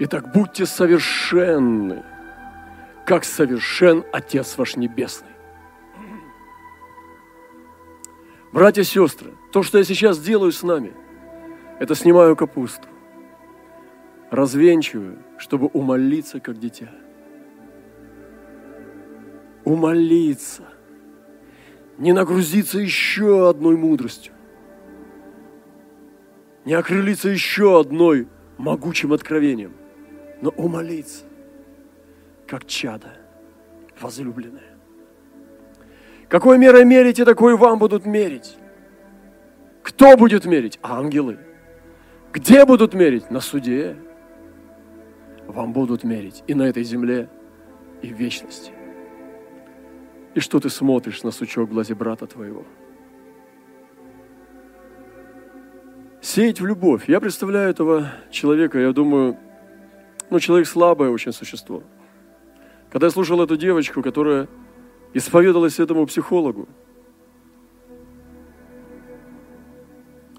Итак, 0.03 0.31
будьте 0.33 0.65
совершенны, 0.65 2.03
как 3.05 3.23
совершен 3.23 4.03
Отец 4.11 4.57
ваш 4.57 4.75
Небесный. 4.75 5.29
Братья 8.51 8.81
и 8.81 8.83
сестры, 8.83 9.29
то, 9.51 9.61
что 9.61 9.77
я 9.77 9.83
сейчас 9.83 10.17
делаю 10.17 10.51
с 10.53 10.63
нами– 10.63 10.93
это 11.79 11.93
снимаю 11.93 12.35
капусту, 12.35 12.87
развенчиваю, 14.31 15.19
чтобы 15.37 15.67
умолиться, 15.67 16.39
как 16.39 16.57
дитя. 16.57 16.89
Умолиться. 19.63 20.63
Не 21.99 22.11
нагрузиться 22.11 22.79
еще 22.79 23.49
одной 23.49 23.77
мудростью. 23.77 24.33
Не 26.65 26.73
окрылиться 26.73 27.29
еще 27.29 27.79
одной 27.79 28.27
могучим 28.57 29.13
откровением, 29.13 29.73
но 30.41 30.49
умолиться, 30.49 31.23
как 32.47 32.65
чадо 32.65 33.13
возлюбленное. 33.99 34.75
Какой 36.27 36.57
мерой 36.57 36.85
мерите, 36.85 37.25
такой 37.25 37.55
вам 37.55 37.77
будут 37.79 38.05
мерить. 38.05 38.57
Кто 39.83 40.17
будет 40.17 40.45
мерить? 40.45 40.79
Ангелы– 40.81 41.39
Где 42.33 42.65
будут 42.65 42.93
мерить? 42.93 43.29
На 43.29 43.41
суде. 43.41 43.97
Вам 45.47 45.73
будут 45.73 46.03
мерить 46.03 46.43
и 46.47 46.53
на 46.53 46.63
этой 46.63 46.83
земле, 46.83 47.29
и 48.01 48.13
в 48.13 48.17
вечности. 48.17 48.71
И 50.33 50.39
что 50.39 50.61
ты 50.61 50.69
смотришь 50.69 51.23
на 51.23 51.31
сучок 51.31 51.69
в 51.69 51.73
глазе 51.73 51.93
брата 51.93 52.25
твоего? 52.25 52.63
Сеять 56.21 56.61
в 56.61 56.65
любовь. 56.65 57.09
Я 57.09 57.19
представляю 57.19 57.69
этого 57.69 58.13
человека, 58.29 58.79
я 58.79 58.93
думаю, 58.93 59.37
ну, 60.31 60.39
человек 60.39 60.65
слабое 60.65 61.09
очень 61.09 61.33
существо. 61.33 61.83
Когда 62.89 63.07
я 63.07 63.11
слушал 63.11 63.41
эту 63.41 63.57
девочку, 63.57 64.01
которая 64.01 64.47
исповедалась 65.13 65.77
этому 65.77 66.05
психологу, 66.07 66.69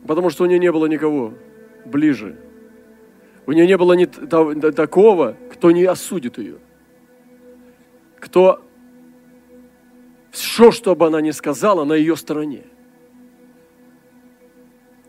потому 0.06 0.30
что 0.30 0.44
у 0.44 0.46
нее 0.46 0.58
не 0.58 0.72
было 0.72 0.86
никого 0.86 1.34
ближе. 1.84 2.38
У 3.46 3.52
нее 3.52 3.66
не 3.66 3.76
было 3.76 3.92
ни 3.92 4.06
такого, 4.06 5.36
кто 5.52 5.70
не 5.70 5.84
осудит 5.84 6.38
ее. 6.38 6.58
Кто 8.18 8.62
все, 10.30 10.72
что 10.72 10.96
бы 10.96 11.06
она 11.06 11.20
ни 11.20 11.32
сказала, 11.32 11.84
на 11.84 11.92
ее 11.92 12.16
стороне. 12.16 12.64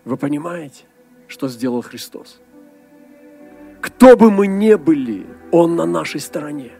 Вы 0.03 0.17
понимаете, 0.17 0.83
что 1.29 1.47
сделал 1.47 1.81
Христос? 1.81 2.42
Кто 3.83 4.15
бы 4.15 4.31
мы 4.31 4.47
ни 4.47 4.75
были, 4.75 5.25
Он 5.51 5.75
на 5.75 5.85
нашей 5.85 6.21
стороне. 6.21 6.71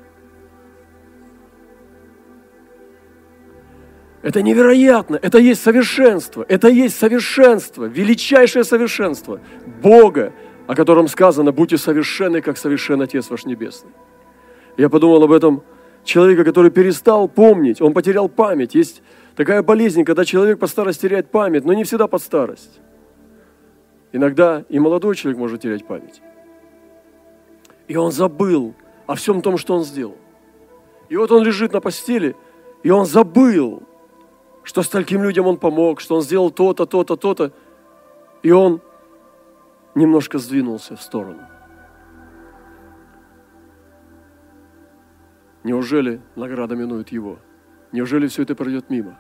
Это 4.22 4.42
невероятно, 4.42 5.20
это 5.22 5.38
есть 5.38 5.62
совершенство, 5.62 6.46
это 6.48 6.70
есть 6.70 6.98
совершенство, 6.98 7.84
величайшее 7.84 8.64
совершенство 8.64 9.42
Бога, 9.82 10.32
о 10.66 10.76
котором 10.76 11.10
сказано, 11.10 11.52
будьте 11.52 11.78
совершенны, 11.78 12.42
как 12.42 12.58
совершен 12.58 13.02
Отец 13.02 13.30
ваш 13.30 13.44
Небесный. 13.44 13.92
Я 14.78 14.88
подумал 14.88 15.22
об 15.24 15.34
этом 15.34 15.62
человека, 16.06 16.46
который 16.46 16.72
перестал 16.72 17.28
помнить, 17.28 17.82
он 17.82 17.94
потерял 17.94 18.30
память. 18.30 18.76
Есть 18.76 19.04
такая 19.36 19.62
болезнь, 19.62 20.06
когда 20.06 20.24
человек 20.24 20.58
по 20.58 20.68
старости 20.68 21.02
теряет 21.02 21.30
память, 21.30 21.66
но 21.66 21.74
не 21.74 21.84
всегда 21.84 22.08
под 22.08 22.22
старость. 22.22 22.80
Иногда 24.14 24.64
и 24.70 24.80
молодой 24.80 25.16
человек 25.16 25.38
может 25.38 25.60
терять 25.60 25.86
память. 25.86 26.22
И 27.88 27.96
он 27.96 28.12
забыл 28.12 28.74
о 29.08 29.16
всем 29.16 29.42
том, 29.42 29.58
что 29.58 29.76
он 29.76 29.84
сделал. 29.84 30.18
И 31.10 31.18
вот 31.18 31.32
он 31.32 31.44
лежит 31.44 31.74
на 31.74 31.82
постели, 31.82 32.36
и 32.82 32.90
он 32.90 33.06
забыл, 33.06 33.84
что 34.64 34.82
стольким 34.82 35.24
людям 35.24 35.48
он 35.48 35.58
помог, 35.58 36.00
что 36.00 36.16
он 36.16 36.22
сделал 36.22 36.50
то-то, 36.50 36.86
то-то, 36.86 37.16
то-то. 37.16 37.52
И 38.42 38.52
он 38.52 38.82
немножко 39.96 40.40
сдвинулся 40.40 40.96
в 40.96 41.02
сторону. 41.02 41.42
Неужели 45.64 46.22
награда 46.36 46.76
минует 46.76 47.10
его? 47.10 47.40
Неужели 47.92 48.28
все 48.28 48.44
это 48.44 48.56
пройдет 48.56 48.90
мимо? 48.90 49.18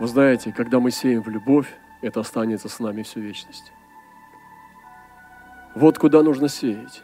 Вы 0.00 0.08
знаете, 0.08 0.52
когда 0.52 0.80
мы 0.80 0.90
сеем 0.90 1.22
в 1.22 1.28
любовь, 1.28 1.68
это 2.02 2.20
останется 2.20 2.68
с 2.68 2.80
нами 2.80 3.02
всю 3.02 3.20
вечность. 3.20 3.72
Вот 5.74 5.98
куда 5.98 6.22
нужно 6.22 6.48
сеять. 6.48 7.02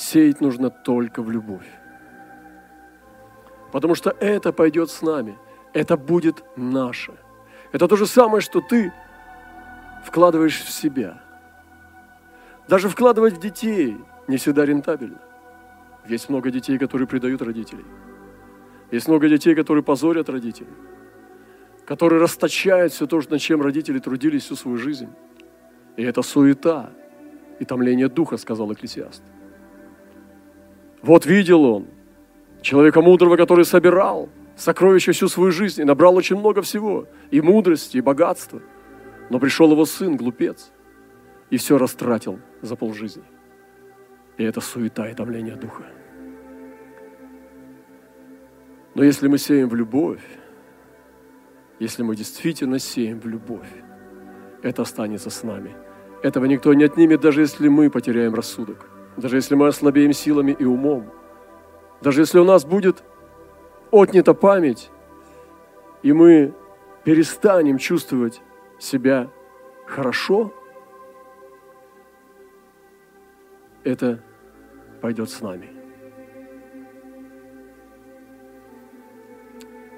Сеять 0.00 0.40
нужно 0.40 0.70
только 0.70 1.20
в 1.22 1.30
любовь. 1.30 1.66
Потому 3.70 3.94
что 3.94 4.10
это 4.18 4.50
пойдет 4.50 4.90
с 4.90 5.02
нами. 5.02 5.36
Это 5.74 5.98
будет 5.98 6.42
наше. 6.56 7.12
Это 7.70 7.86
то 7.86 7.96
же 7.96 8.06
самое, 8.06 8.40
что 8.40 8.62
ты 8.62 8.94
вкладываешь 10.06 10.58
в 10.62 10.70
себя. 10.70 11.22
Даже 12.66 12.88
вкладывать 12.88 13.34
в 13.34 13.40
детей 13.40 13.98
не 14.26 14.38
всегда 14.38 14.64
рентабельно. 14.64 15.20
Есть 16.08 16.30
много 16.30 16.50
детей, 16.50 16.78
которые 16.78 17.06
предают 17.06 17.42
родителей. 17.42 17.84
Есть 18.90 19.06
много 19.06 19.28
детей, 19.28 19.54
которые 19.54 19.84
позорят 19.84 20.30
родителей. 20.30 20.72
Которые 21.84 22.22
расточают 22.22 22.94
все 22.94 23.06
то, 23.06 23.20
над 23.28 23.40
чем 23.40 23.60
родители 23.60 23.98
трудились 23.98 24.44
всю 24.44 24.56
свою 24.56 24.78
жизнь. 24.78 25.10
И 25.98 26.02
это 26.02 26.22
суета 26.22 26.90
и 27.58 27.66
томление 27.66 28.08
духа, 28.08 28.38
сказал 28.38 28.72
Экклесиаст. 28.72 29.22
Вот 31.02 31.26
видел 31.26 31.64
он 31.64 31.86
человека 32.62 33.00
мудрого, 33.00 33.36
который 33.36 33.64
собирал 33.64 34.28
сокровища 34.56 35.12
всю 35.12 35.28
свою 35.28 35.50
жизнь 35.50 35.80
и 35.80 35.84
набрал 35.84 36.16
очень 36.16 36.36
много 36.36 36.60
всего, 36.62 37.06
и 37.30 37.40
мудрости, 37.40 37.96
и 37.96 38.02
богатства. 38.02 38.60
Но 39.30 39.38
пришел 39.38 39.70
его 39.72 39.84
сын, 39.86 40.16
глупец, 40.16 40.70
и 41.48 41.56
все 41.56 41.78
растратил 41.78 42.38
за 42.60 42.76
полжизни. 42.76 43.24
И 44.36 44.44
это 44.44 44.60
суета 44.60 45.08
и 45.08 45.14
томление 45.14 45.56
духа. 45.56 45.84
Но 48.94 49.04
если 49.04 49.28
мы 49.28 49.38
сеем 49.38 49.68
в 49.68 49.74
любовь, 49.74 50.22
если 51.78 52.02
мы 52.02 52.16
действительно 52.16 52.78
сеем 52.78 53.20
в 53.20 53.26
любовь, 53.26 53.70
это 54.62 54.82
останется 54.82 55.30
с 55.30 55.42
нами. 55.42 55.74
Этого 56.22 56.44
никто 56.44 56.74
не 56.74 56.84
отнимет, 56.84 57.20
даже 57.20 57.40
если 57.40 57.68
мы 57.68 57.88
потеряем 57.88 58.34
рассудок, 58.34 58.89
даже 59.16 59.36
если 59.36 59.54
мы 59.54 59.68
ослабеем 59.68 60.12
силами 60.12 60.52
и 60.52 60.64
умом, 60.64 61.10
даже 62.00 62.22
если 62.22 62.38
у 62.38 62.44
нас 62.44 62.64
будет 62.64 63.02
отнята 63.90 64.34
память, 64.34 64.90
и 66.02 66.12
мы 66.12 66.54
перестанем 67.04 67.78
чувствовать 67.78 68.40
себя 68.78 69.30
хорошо, 69.86 70.52
это 73.84 74.22
пойдет 75.00 75.30
с 75.30 75.40
нами. 75.40 75.68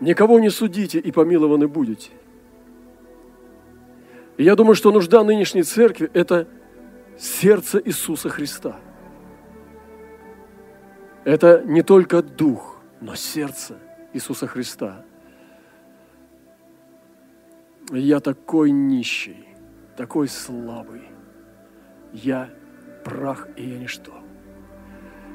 Никого 0.00 0.40
не 0.40 0.50
судите, 0.50 0.98
и 0.98 1.12
помилованы 1.12 1.68
будете. 1.68 2.10
И 4.36 4.44
я 4.44 4.56
думаю, 4.56 4.74
что 4.74 4.90
нужда 4.90 5.22
нынешней 5.22 5.62
церкви– 5.62 6.10
это 6.14 6.48
сердце 7.16 7.80
Иисуса 7.84 8.28
Христа. 8.28 8.80
Это 11.24 11.62
не 11.64 11.82
только 11.82 12.22
дух, 12.22 12.80
но 13.00 13.14
сердце 13.14 13.78
Иисуса 14.12 14.46
Христа. 14.46 15.04
Я 17.92 18.20
такой 18.20 18.70
нищий, 18.70 19.46
такой 19.96 20.26
слабый. 20.28 21.02
Я 22.12 22.50
прах, 23.04 23.48
и 23.56 23.68
я 23.68 23.78
ничто. 23.78 24.12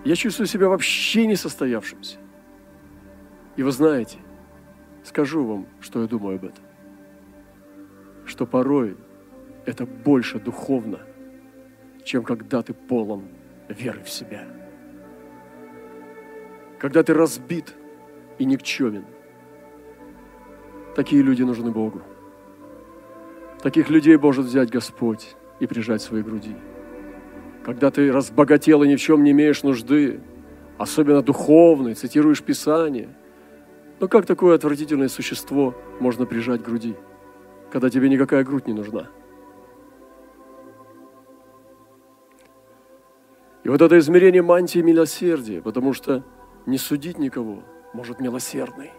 Я 0.03 0.15
чувствую 0.15 0.47
себя 0.47 0.67
вообще 0.67 1.25
не 1.25 1.35
состоявшимся. 1.35 2.17
И 3.55 3.63
вы 3.63 3.71
знаете, 3.71 4.17
скажу 5.03 5.45
вам, 5.45 5.67
что 5.79 6.01
я 6.01 6.07
думаю 6.07 6.35
об 6.35 6.45
этом. 6.45 6.63
Что 8.25 8.45
порой 8.45 8.97
это 9.65 9.85
больше 9.85 10.39
духовно, 10.39 10.99
чем 12.03 12.23
когда 12.23 12.61
ты 12.61 12.73
полон 12.73 13.23
веры 13.69 14.03
в 14.03 14.09
себя. 14.09 14.45
Когда 16.79 17.03
ты 17.03 17.13
разбит 17.13 17.73
и 18.37 18.45
никчемен. 18.45 19.05
Такие 20.95 21.21
люди 21.21 21.43
нужны 21.43 21.71
Богу. 21.71 22.01
Таких 23.61 23.89
людей 23.89 24.17
может 24.17 24.45
взять 24.45 24.69
Господь 24.69 25.35
и 25.59 25.67
прижать 25.67 26.01
свои 26.01 26.21
груди 26.21 26.55
когда 27.67 27.91
ты 27.91 28.13
разбогател 28.13 28.81
и 28.83 28.87
ни 28.87 28.95
в 28.95 29.01
чем 29.01 29.25
не 29.25 29.31
имеешь 29.31 29.61
нужды, 29.61 30.21
особенно 30.77 31.21
духовный, 31.21 31.95
цитируешь 31.95 32.41
Писание. 32.41 33.09
Но 33.99 34.07
как 34.07 34.25
такое 34.25 34.55
отвратительное 34.55 35.09
существо 35.09 35.75
можно 35.99 36.25
прижать 36.25 36.63
к 36.63 36.65
груди, 36.65 36.95
когда 37.69 37.89
тебе 37.89 38.07
никакая 38.07 38.45
грудь 38.45 38.67
не 38.67 38.73
нужна? 38.73 39.09
И 43.65 43.67
вот 43.67 43.81
это 43.81 43.99
измерение 43.99 44.41
мантии 44.41 44.79
милосердия, 44.79 45.61
потому 45.61 45.91
что 45.91 46.23
не 46.67 46.77
судить 46.77 47.17
никого 47.17 47.63
может 47.93 48.19
милосердный. 48.19 48.91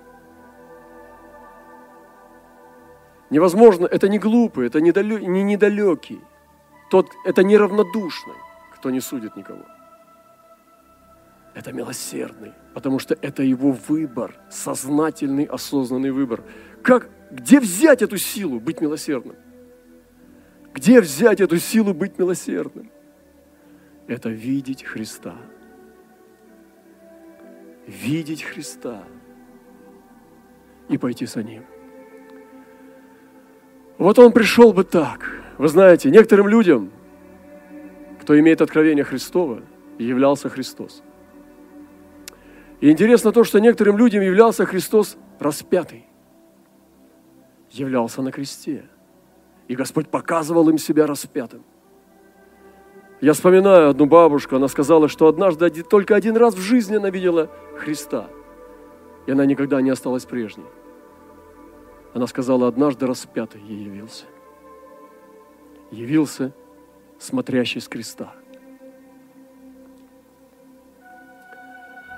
Невозможно, 3.31 3.87
это 3.87 4.09
не 4.09 4.19
глупый, 4.19 4.67
это 4.67 4.81
не 4.81 4.91
недалекий, 4.91 6.21
тот, 6.91 7.13
это 7.25 7.45
неравнодушный 7.45 8.35
кто 8.79 8.91
не 8.91 9.01
судит 9.01 9.37
никого. 9.37 9.65
Это 11.55 11.73
милосердный, 11.73 12.53
потому 12.75 13.01
что 13.01 13.17
это 13.21 13.43
его 13.43 13.73
выбор, 13.73 14.39
сознательный, 14.49 15.45
осознанный 15.45 16.13
выбор. 16.13 16.45
Как, 16.83 17.11
где 17.33 17.59
взять 17.59 18.03
эту 18.03 18.17
силу 18.17 18.61
быть 18.61 18.81
милосердным? 18.81 19.37
Где 20.73 21.01
взять 21.01 21.41
эту 21.41 21.59
силу 21.59 21.93
быть 21.93 22.19
милосердным? 22.19 22.91
Это 24.07 24.29
видеть 24.29 24.85
Христа. 24.85 25.35
Видеть 27.89 28.45
Христа 28.45 29.03
и 30.89 30.97
пойти 30.97 31.27
за 31.27 31.43
Ним. 31.43 31.65
Вот 33.99 34.21
он 34.21 34.31
пришел 34.31 34.73
бы 34.73 34.85
так. 34.85 35.29
Вы 35.59 35.67
знаете, 35.67 36.09
некоторым 36.09 36.47
людям 36.47 36.93
кто 38.29 38.39
имеет 38.39 38.61
откровение 38.61 39.05
Христова, 39.05 39.63
являлся 39.99 40.51
Христос. 40.51 41.03
И 42.83 42.91
интересно 42.91 43.33
то, 43.33 43.43
что 43.43 43.59
некоторым 43.59 43.97
людям 43.97 44.21
являлся 44.21 44.67
Христос 44.67 45.17
распятый. 45.39 46.05
Являлся 47.71 48.21
на 48.21 48.31
кресте. 48.31 48.85
И 49.67 49.75
Господь 49.75 50.11
показывал 50.11 50.69
им 50.69 50.77
себя 50.77 51.07
распятым. 51.07 51.65
Я 53.21 53.33
вспоминаю 53.33 53.91
одну 53.91 54.07
бабушку, 54.07 54.57
она 54.57 54.69
сказала, 54.69 55.09
что 55.09 55.27
однажды 55.27 55.71
только 55.83 56.15
один 56.15 56.37
раз 56.37 56.55
в 56.55 56.61
жизни 56.61 56.97
она 56.97 57.11
видела 57.11 57.51
Христа. 57.77 58.29
И 59.27 59.33
она 59.33 59.45
никогда 59.45 59.83
не 59.83 59.91
осталась 59.91 60.25
прежней. 60.25 60.67
Она 62.15 62.27
сказала, 62.27 62.69
однажды 62.69 63.07
распятый 63.07 63.61
ей 63.61 63.85
явился. 63.85 64.25
Явился 65.91 66.53
смотрящий 67.19 67.81
с 67.81 67.89
креста. 67.89 68.33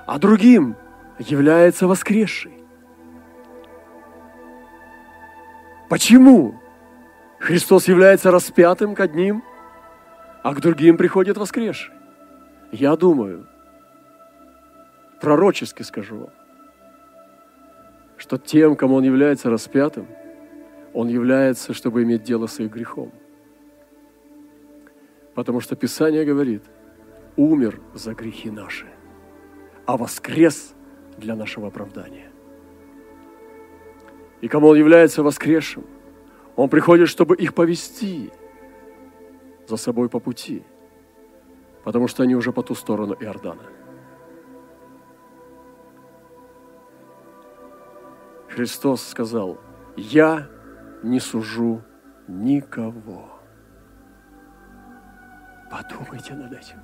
А 0.07 0.19
другим 0.19 0.77
является 1.19 1.87
воскресший. 1.87 2.53
Почему? 5.89 6.61
Христос 7.39 7.89
является 7.89 8.31
распятым 8.31 8.95
к 8.95 9.01
одним, 9.01 9.43
а 10.43 10.55
к 10.55 10.61
другим 10.61 10.97
приходит 10.97 11.37
воскресший. 11.37 11.95
Я 12.73 12.97
думаю, 12.97 13.47
пророчески 15.21 15.83
скажу 15.83 16.19
вам, 16.19 16.31
что 18.17 18.39
тем, 18.39 18.77
кому 18.77 18.97
он 18.97 19.05
является 19.05 19.51
распятым, 19.51 20.07
он 20.93 21.09
является, 21.09 21.75
чтобы 21.75 22.03
иметь 22.03 22.23
дело 22.23 22.47
с 22.47 22.61
их 22.61 22.71
грехом. 22.71 23.13
Потому 25.35 25.61
что 25.61 25.77
Писание 25.77 26.25
говорит, 26.25 26.63
умер 27.37 27.81
за 27.95 28.15
грехи 28.15 28.51
наши, 28.51 28.87
а 29.87 29.97
воскрес 29.97 30.75
для 31.17 31.35
нашего 31.37 31.69
оправдания. 31.69 32.31
И 34.41 34.49
кому 34.49 34.69
он 34.69 34.77
является 34.77 35.23
воскресшим, 35.23 35.85
он 36.57 36.69
приходит, 36.69 37.09
чтобы 37.09 37.37
их 37.37 37.55
повести 37.55 38.33
за 39.71 39.77
собой 39.77 40.09
по 40.09 40.21
пути, 40.21 40.65
потому 41.85 42.09
что 42.09 42.25
они 42.25 42.35
уже 42.35 42.53
по 42.53 42.63
ту 42.63 42.75
сторону 42.75 43.17
Иордана. 43.21 43.63
Христос 48.49 49.07
сказал, 49.07 49.59
я 49.97 50.49
не 51.05 51.21
сужу 51.21 51.83
никого. 52.27 53.31
Подумайте 55.71 56.35
над 56.35 56.53
этим. 56.53 56.79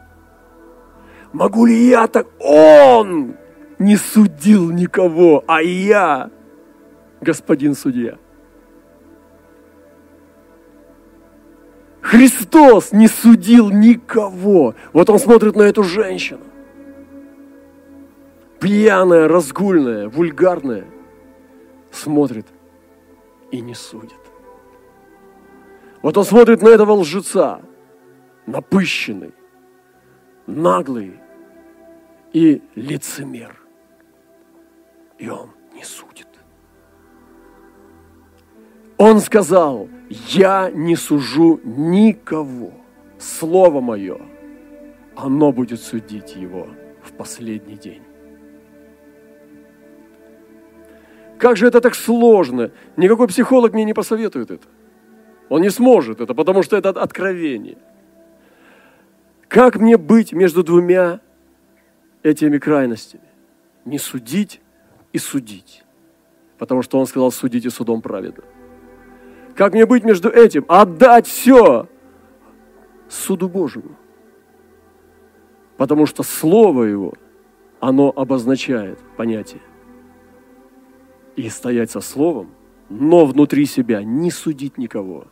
Могу 1.32 1.66
ли 1.66 1.88
я 1.88 2.06
так? 2.06 2.28
Он 2.38 3.34
не 3.80 3.96
судил 3.96 4.70
никого, 4.70 5.42
а 5.48 5.60
я, 5.60 6.30
господин 7.20 7.74
судья. 7.74 8.16
Христос 12.06 12.92
не 12.92 13.08
судил 13.08 13.68
никого. 13.70 14.76
Вот 14.92 15.10
он 15.10 15.18
смотрит 15.18 15.56
на 15.56 15.62
эту 15.62 15.82
женщину. 15.82 16.44
Пьяная, 18.60 19.26
разгульная, 19.26 20.08
вульгарная. 20.08 20.84
Смотрит 21.90 22.46
и 23.50 23.60
не 23.60 23.74
судит. 23.74 24.20
Вот 26.00 26.16
он 26.16 26.24
смотрит 26.24 26.62
на 26.62 26.68
этого 26.68 26.92
лжеца, 26.92 27.60
напыщенный, 28.46 29.34
наглый 30.46 31.18
и 32.32 32.62
лицемер. 32.76 33.60
И 35.18 35.28
он 35.28 35.50
не 35.74 35.82
судит. 35.82 36.15
Он 38.98 39.20
сказал, 39.20 39.88
я 40.28 40.70
не 40.70 40.96
сужу 40.96 41.60
никого. 41.64 42.72
Слово 43.18 43.80
мое, 43.80 44.18
оно 45.14 45.52
будет 45.52 45.80
судить 45.80 46.36
его 46.36 46.68
в 47.02 47.12
последний 47.12 47.76
день. 47.76 48.02
Как 51.38 51.56
же 51.56 51.66
это 51.66 51.80
так 51.80 51.94
сложно? 51.94 52.70
Никакой 52.96 53.28
психолог 53.28 53.74
мне 53.74 53.84
не 53.84 53.92
посоветует 53.92 54.50
это. 54.50 54.66
Он 55.48 55.60
не 55.60 55.70
сможет 55.70 56.20
это, 56.20 56.34
потому 56.34 56.62
что 56.62 56.76
это 56.76 56.88
откровение. 56.88 57.78
Как 59.48 59.76
мне 59.76 59.96
быть 59.96 60.32
между 60.32 60.62
двумя 60.64 61.20
этими 62.22 62.58
крайностями? 62.58 63.22
Не 63.84 63.98
судить 63.98 64.60
и 65.12 65.18
судить. 65.18 65.84
Потому 66.58 66.82
что 66.82 66.98
он 66.98 67.06
сказал, 67.06 67.30
судите 67.30 67.70
судом 67.70 68.00
праведным. 68.00 68.44
Как 69.56 69.72
мне 69.72 69.86
быть 69.86 70.04
между 70.04 70.28
этим? 70.28 70.66
Отдать 70.68 71.26
все 71.26 71.88
суду 73.08 73.48
Божьему. 73.48 73.96
Потому 75.78 76.06
что 76.06 76.22
Слово 76.22 76.84
Его, 76.84 77.14
оно 77.80 78.12
обозначает 78.14 78.98
понятие. 79.16 79.62
И 81.36 81.48
стоять 81.48 81.90
со 81.90 82.00
Словом, 82.00 82.50
но 82.90 83.24
внутри 83.24 83.64
себя 83.66 84.02
не 84.02 84.30
судить 84.30 84.76
никого. 84.76 85.26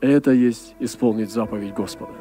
Это 0.00 0.30
есть 0.30 0.74
исполнить 0.78 1.30
заповедь 1.30 1.74
Господа. 1.74 2.12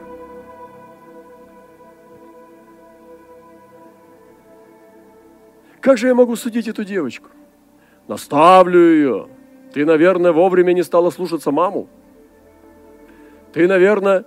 Как 5.82 5.98
же 5.98 6.08
я 6.08 6.16
могу 6.16 6.36
судить 6.36 6.68
эту 6.68 6.84
девочку? 6.84 7.30
Наставлю 8.08 8.80
ее. 8.80 9.30
Ты, 9.74 9.86
наверное, 9.86 10.32
вовремя 10.32 10.74
не 10.74 10.84
стала 10.84 11.10
слушаться 11.10 11.52
маму. 11.52 11.88
Ты, 13.54 13.68
наверное, 13.68 14.26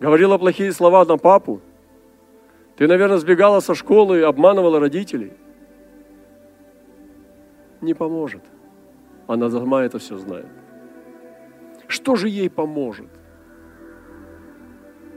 говорила 0.00 0.38
плохие 0.38 0.72
слова 0.72 1.04
на 1.04 1.16
папу. 1.16 1.60
Ты, 2.76 2.86
наверное, 2.88 3.18
сбегала 3.18 3.60
со 3.60 3.74
школы 3.74 4.18
и 4.18 4.22
обманывала 4.22 4.80
родителей. 4.80 5.32
Не 7.80 7.94
поможет. 7.94 8.42
Она 9.26 9.50
сама 9.50 9.84
это 9.84 9.98
все 9.98 10.16
знает. 10.16 10.46
Что 11.86 12.16
же 12.16 12.28
ей 12.28 12.50
поможет? 12.50 13.08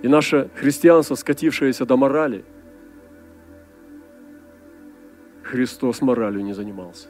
И 0.04 0.08
наше 0.08 0.50
христианство, 0.56 1.16
скатившееся 1.16 1.86
до 1.86 1.98
морали– 1.98 2.46
Христос 5.48 6.02
моралью 6.02 6.44
не 6.44 6.54
занимался. 6.54 7.08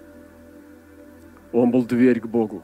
Он 1.57 1.71
был 1.71 1.83
дверь 1.83 2.19
к 2.19 2.27
Богу. 2.27 2.61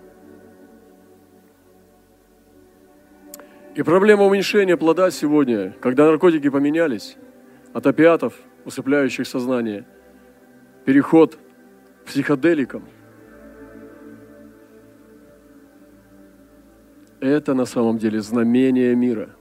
И 3.73 3.81
проблема 3.81 4.25
уменьшения 4.25 4.77
плода 4.77 5.09
сегодня, 5.09 5.71
когда 5.81 6.05
наркотики 6.05 6.47
поменялись 6.47 7.17
от 7.73 7.87
опиатов, 7.87 8.35
усыпляющих 8.65 9.25
сознание, 9.25 9.87
переход 10.85 11.39
к 12.03 12.05
психоделикам, 12.05 12.83
это 17.19 17.55
на 17.55 17.65
самом 17.65 17.97
деле 17.97 18.21
знамение 18.21 18.93
мира. 18.93 19.31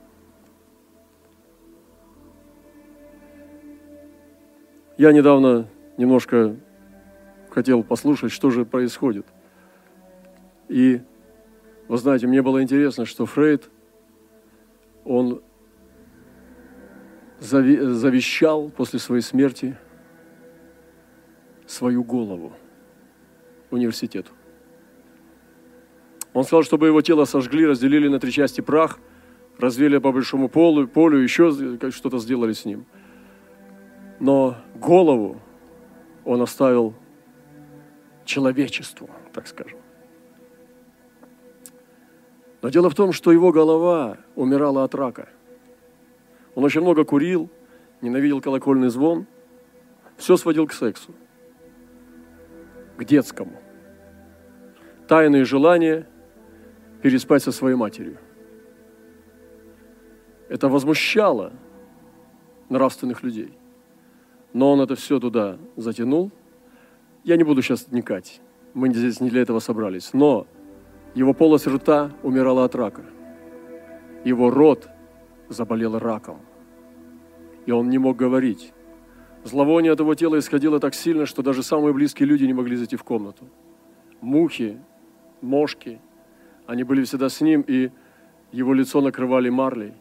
Я 4.96 5.12
недавно 5.12 5.68
немножко 5.98 6.56
хотел 7.50 7.82
послушать, 7.82 8.32
что 8.32 8.48
же 8.48 8.64
происходит. 8.64 9.26
И, 10.72 11.02
вы 11.86 11.98
знаете, 11.98 12.26
мне 12.26 12.40
было 12.40 12.62
интересно, 12.62 13.04
что 13.04 13.26
Фрейд, 13.26 13.68
он 15.04 15.42
завещал 17.40 18.70
после 18.70 18.98
своей 18.98 19.20
смерти 19.20 19.76
свою 21.66 22.02
голову 22.02 22.54
университету. 23.70 24.32
Он 26.32 26.44
сказал, 26.44 26.62
чтобы 26.62 26.86
его 26.86 27.02
тело 27.02 27.26
сожгли, 27.26 27.66
разделили 27.66 28.08
на 28.08 28.18
три 28.18 28.32
части 28.32 28.62
прах, 28.62 28.98
развели 29.58 29.98
по 29.98 30.10
большому 30.10 30.48
полу, 30.48 30.88
полю, 30.88 31.18
еще 31.18 31.52
что-то 31.90 32.16
сделали 32.16 32.54
с 32.54 32.64
ним. 32.64 32.86
Но 34.20 34.56
голову 34.74 35.38
он 36.24 36.40
оставил 36.40 36.94
человечеству, 38.24 39.10
так 39.34 39.46
скажем. 39.46 39.81
Но 42.62 42.68
дело 42.68 42.88
в 42.88 42.94
том, 42.94 43.12
что 43.12 43.32
его 43.32 43.50
голова 43.50 44.18
умирала 44.36 44.84
от 44.84 44.94
рака. 44.94 45.28
Он 46.54 46.62
очень 46.64 46.80
много 46.80 47.04
курил, 47.04 47.50
ненавидел 48.00 48.40
колокольный 48.40 48.88
звон, 48.88 49.26
все 50.16 50.36
сводил 50.36 50.68
к 50.68 50.72
сексу, 50.72 51.12
к 52.96 53.04
детскому. 53.04 53.60
Тайные 55.08 55.44
желания 55.44 56.06
переспать 57.02 57.42
со 57.42 57.50
своей 57.50 57.74
матерью. 57.74 58.18
Это 60.48 60.68
возмущало 60.68 61.52
нравственных 62.68 63.24
людей. 63.24 63.58
Но 64.52 64.72
он 64.72 64.80
это 64.80 64.94
все 64.94 65.18
туда 65.18 65.58
затянул. 65.76 66.30
Я 67.24 67.36
не 67.36 67.42
буду 67.42 67.60
сейчас 67.62 67.88
вникать. 67.88 68.40
Мы 68.74 68.92
здесь 68.94 69.20
не 69.20 69.30
для 69.30 69.42
этого 69.42 69.58
собрались. 69.58 70.12
Но 70.12 70.46
его 71.14 71.34
полость 71.34 71.66
рта 71.66 72.10
умирала 72.22 72.64
от 72.64 72.74
рака. 72.74 73.02
Его 74.24 74.50
рот 74.50 74.88
заболел 75.48 75.98
раком. 75.98 76.38
И 77.66 77.72
он 77.72 77.90
не 77.90 77.98
мог 77.98 78.16
говорить. 78.16 78.72
Зловоние 79.44 79.92
от 79.92 80.00
его 80.00 80.14
тела 80.14 80.38
исходило 80.38 80.80
так 80.80 80.94
сильно, 80.94 81.26
что 81.26 81.42
даже 81.42 81.62
самые 81.62 81.92
близкие 81.92 82.28
люди 82.28 82.44
не 82.44 82.54
могли 82.54 82.76
зайти 82.76 82.96
в 82.96 83.04
комнату. 83.04 83.44
Мухи, 84.20 84.78
мошки, 85.40 86.00
они 86.66 86.84
были 86.84 87.02
всегда 87.02 87.28
с 87.28 87.40
ним, 87.40 87.62
и 87.66 87.90
его 88.52 88.72
лицо 88.72 89.00
накрывали 89.00 89.50
марлей. 89.50 89.94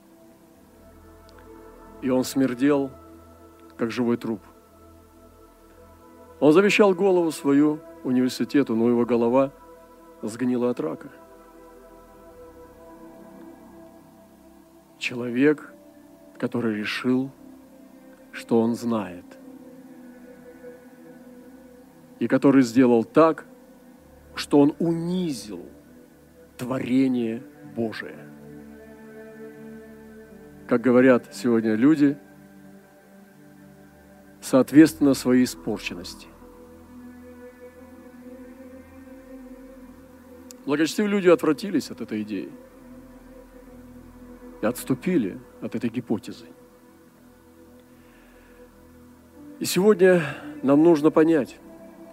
И 2.01 2.09
он 2.09 2.23
смердел, 2.23 2.91
как 3.77 3.91
живой 3.91 4.17
труп. 4.17 4.41
Он 6.39 6.53
завещал 6.53 6.93
голову 6.93 7.31
свою 7.31 7.79
университету, 8.03 8.75
но 8.75 8.89
его 8.89 9.05
голова 9.05 9.51
сгнила 10.21 10.69
от 10.69 10.79
рака. 10.79 11.09
Человек, 14.97 15.73
который 16.37 16.75
решил, 16.75 17.31
что 18.31 18.61
он 18.61 18.75
знает. 18.75 19.25
И 22.19 22.27
который 22.27 22.61
сделал 22.61 23.03
так, 23.03 23.45
что 24.35 24.59
он 24.59 24.75
унизил 24.79 25.65
творение 26.57 27.41
Божие. 27.75 28.17
Как 30.67 30.81
говорят 30.81 31.33
сегодня 31.33 31.75
люди, 31.75 32.17
соответственно 34.39 35.13
своей 35.13 35.43
испорченности. 35.45 36.27
Благочестивые 40.65 41.11
люди 41.11 41.27
отвратились 41.27 41.89
от 41.89 42.01
этой 42.01 42.21
идеи 42.21 42.51
и 44.61 44.65
отступили 44.65 45.39
от 45.61 45.75
этой 45.75 45.89
гипотезы. 45.89 46.45
И 49.59 49.65
сегодня 49.65 50.23
нам 50.63 50.83
нужно 50.83 51.11
понять, 51.11 51.57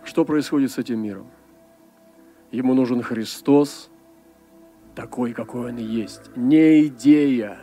что 0.04 0.24
происходит 0.24 0.70
с 0.70 0.78
этим 0.78 1.00
миром. 1.00 1.30
Ему 2.50 2.74
нужен 2.74 3.02
Христос, 3.02 3.90
такой, 4.94 5.32
какой 5.32 5.70
Он 5.70 5.78
и 5.78 5.82
есть. 5.82 6.34
Не 6.36 6.86
идея, 6.86 7.58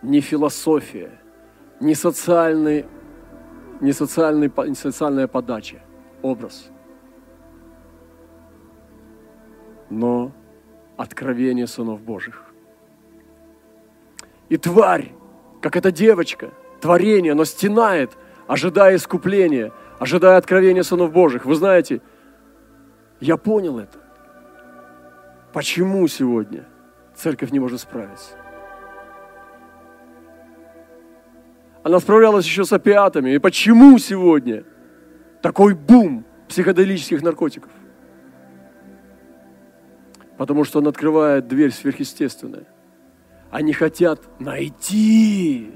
не 0.00 0.20
философия, 0.20 1.20
не, 1.80 1.94
социальный, 1.94 2.86
не, 3.80 3.92
социальный, 3.92 4.50
не 4.68 4.74
социальная 4.74 5.26
подача, 5.26 5.82
образ. 6.22 6.70
Но 9.92 10.32
откровение 10.96 11.66
сынов 11.66 12.00
Божьих. 12.00 12.42
И 14.48 14.56
тварь, 14.56 15.12
как 15.60 15.76
эта 15.76 15.92
девочка, 15.92 16.50
творение, 16.80 17.34
но 17.34 17.44
стенает– 17.44 18.12
ожидая 18.46 18.96
искупления, 18.96 19.72
ожидая 19.98 20.36
откровения 20.36 20.82
сынов 20.82 21.12
Божьих. 21.12 21.44
Вы 21.44 21.54
знаете, 21.54 22.00
я 23.20 23.36
понял 23.36 23.78
это. 23.78 23.98
Почему 25.52 26.06
сегодня 26.08 26.64
церковь 27.14 27.50
не 27.50 27.60
может 27.60 27.80
справиться? 27.80 28.32
Она 31.82 31.98
справлялась 31.98 32.44
еще 32.44 32.64
с 32.64 32.72
опиатами. 32.72 33.30
И 33.30 33.38
почему 33.38 33.98
сегодня 33.98 34.64
такой 35.40 35.74
бум 35.74 36.24
психоделических 36.48 37.22
наркотиков? 37.22 37.70
Потому 40.42 40.64
что 40.64 40.80
он 40.80 40.88
открывает 40.88 41.46
дверь 41.46 41.70
сверхъестественная. 41.70 42.66
Они 43.52 43.72
хотят 43.72 44.40
найти 44.40 45.70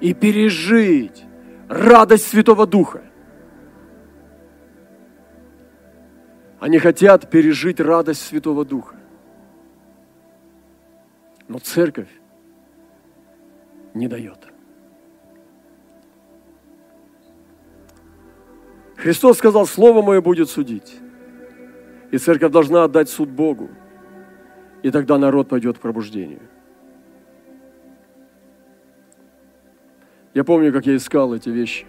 и 0.00 0.12
пережить 0.12 1.24
радость 1.68 2.26
Святого 2.26 2.66
Духа. 2.66 3.04
Они 6.58 6.80
хотят 6.80 7.30
пережить 7.30 7.78
радость 7.78 8.22
Святого 8.26 8.64
Духа. 8.64 8.96
Но 11.46 11.60
церковь 11.60 12.10
не 13.94 14.08
дает. 14.08 14.48
Христос 18.96 19.38
сказал, 19.38 19.64
Слово 19.64 20.02
Мое 20.02 20.20
будет 20.20 20.50
судить. 20.50 20.98
И 22.10 22.18
церковь 22.18 22.50
должна 22.50 22.82
отдать 22.82 23.08
суд 23.08 23.28
Богу. 23.28 23.70
И 24.82 24.90
тогда 24.90 25.18
народ 25.18 25.48
пойдет 25.48 25.78
к 25.78 25.80
пробуждению. 25.80 26.40
Я 30.34 30.44
помню, 30.44 30.72
как 30.72 30.86
я 30.86 30.96
искал 30.96 31.34
эти 31.34 31.50
вещи. 31.50 31.86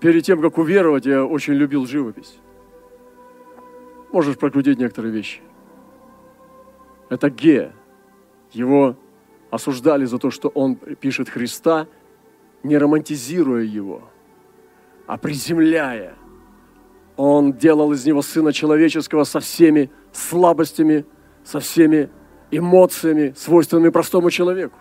Перед 0.00 0.24
тем, 0.24 0.40
как 0.40 0.56
уверовать, 0.56 1.04
я 1.04 1.24
очень 1.24 1.52
любил 1.54 1.86
живопись. 1.86 2.38
Можешь 4.12 4.38
прокрутить 4.38 4.78
некоторые 4.78 5.12
вещи. 5.12 5.40
Это 7.10 7.28
Ге. 7.28 7.72
Его 8.52 8.96
осуждали 9.50 10.06
за 10.06 10.18
то, 10.18 10.30
что 10.30 10.48
он 10.48 10.76
пишет 10.76 11.28
Христа, 11.28 11.86
не 12.62 12.78
романтизируя 12.78 13.62
его, 13.62 14.08
а 15.06 15.18
приземляя. 15.18 16.14
Он 17.22 17.52
делал 17.52 17.92
из 17.92 18.06
него 18.06 18.22
сына 18.22 18.50
человеческого 18.50 19.24
со 19.24 19.40
всеми 19.40 19.90
слабостями, 20.10 21.04
со 21.44 21.60
всеми 21.60 22.08
эмоциями, 22.50 23.34
свойственными 23.36 23.90
простому 23.90 24.30
человеку. 24.30 24.78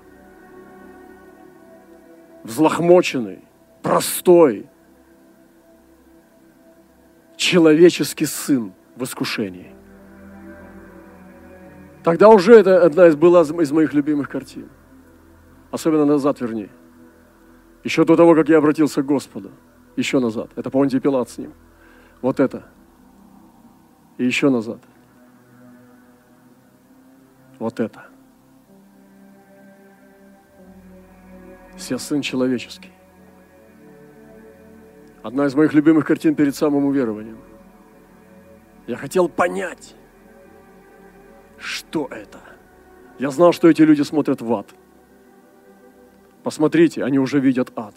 Взлохмоченный, 2.45 3.39
простой, 3.81 4.69
человеческий 7.35 8.25
сын 8.25 8.71
в 8.95 9.03
искушении. 9.03 9.75
Тогда 12.05 12.29
уже 12.29 12.53
это 12.53 12.85
одна 12.85 13.07
из 13.07 13.17
была 13.17 13.41
из 13.41 13.71
моих 13.73 13.93
любимых 13.93 14.29
картин. 14.29 14.69
Особенно 15.71 16.05
назад 16.05 16.39
вернее. 16.39 16.69
Еще 17.83 18.05
до 18.05 18.15
того, 18.15 18.33
как 18.33 18.47
я 18.47 18.59
обратился 18.59 19.03
к 19.03 19.05
Господу. 19.05 19.51
Еще 19.97 20.19
назад. 20.19 20.51
Это 20.55 20.69
Понтий 20.69 21.01
Пилат 21.01 21.29
с 21.29 21.37
ним. 21.37 21.51
Вот 22.21 22.39
это. 22.39 22.65
И 24.17 24.25
еще 24.25 24.49
назад 24.49 24.79
вот 27.59 27.79
это. 27.79 28.05
Я 31.89 31.97
сын 31.97 32.21
человеческий. 32.21 32.91
Одна 35.23 35.45
из 35.45 35.55
моих 35.55 35.73
любимых 35.73 36.05
картин 36.05 36.35
перед 36.35 36.55
самым 36.55 36.85
уверованием. 36.85 37.37
Я 38.87 38.95
хотел 38.95 39.29
понять, 39.29 39.95
что 41.57 42.07
это. 42.07 42.39
Я 43.17 43.31
знал, 43.31 43.53
что 43.53 43.69
эти 43.69 43.81
люди 43.81 44.01
смотрят 44.01 44.41
в 44.41 44.53
ад. 44.53 44.67
Посмотрите, 46.43 47.03
они 47.03 47.19
уже 47.19 47.39
видят 47.39 47.71
ад. 47.75 47.95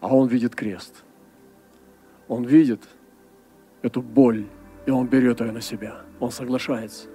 А 0.00 0.14
он 0.14 0.28
видит 0.28 0.54
крест. 0.54 1.04
Он 2.32 2.44
видит 2.44 2.80
эту 3.82 4.00
боль, 4.00 4.46
и 4.86 4.90
он 4.90 5.06
берет 5.06 5.42
ее 5.42 5.52
на 5.52 5.60
себя. 5.60 6.00
Он 6.18 6.30
соглашается. 6.30 7.08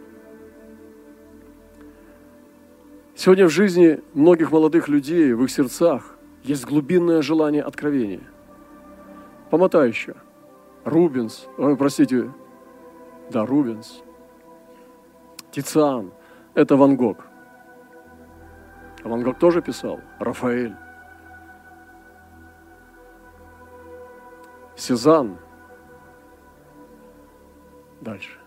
Сегодня 3.15 3.47
в 3.47 3.49
жизни 3.49 3.99
многих 4.13 4.51
молодых 4.51 4.88
людей, 4.88 5.34
в 5.34 5.43
их 5.43 5.49
сердцах, 5.49 6.15
есть 6.43 6.65
глубинное 6.65 7.23
желание 7.23 7.63
откровения. 7.63 8.21
Помотай 9.49 9.88
еще. 9.88 10.13
Рубинс, 10.86 11.47
ой, 11.58 11.75
простите, 11.75 12.32
да, 13.32 13.43
Рубинс, 13.43 14.03
Тициан, 15.49 16.12
это 16.53 16.75
Ван 16.75 16.95
Гог. 16.95 17.25
Ван 19.03 19.23
Гог 19.23 19.39
тоже 19.39 19.63
писал, 19.63 19.99
Рафаэль. 20.19 20.75
Сезанн. 24.78 25.38
Дальше. 28.00 28.38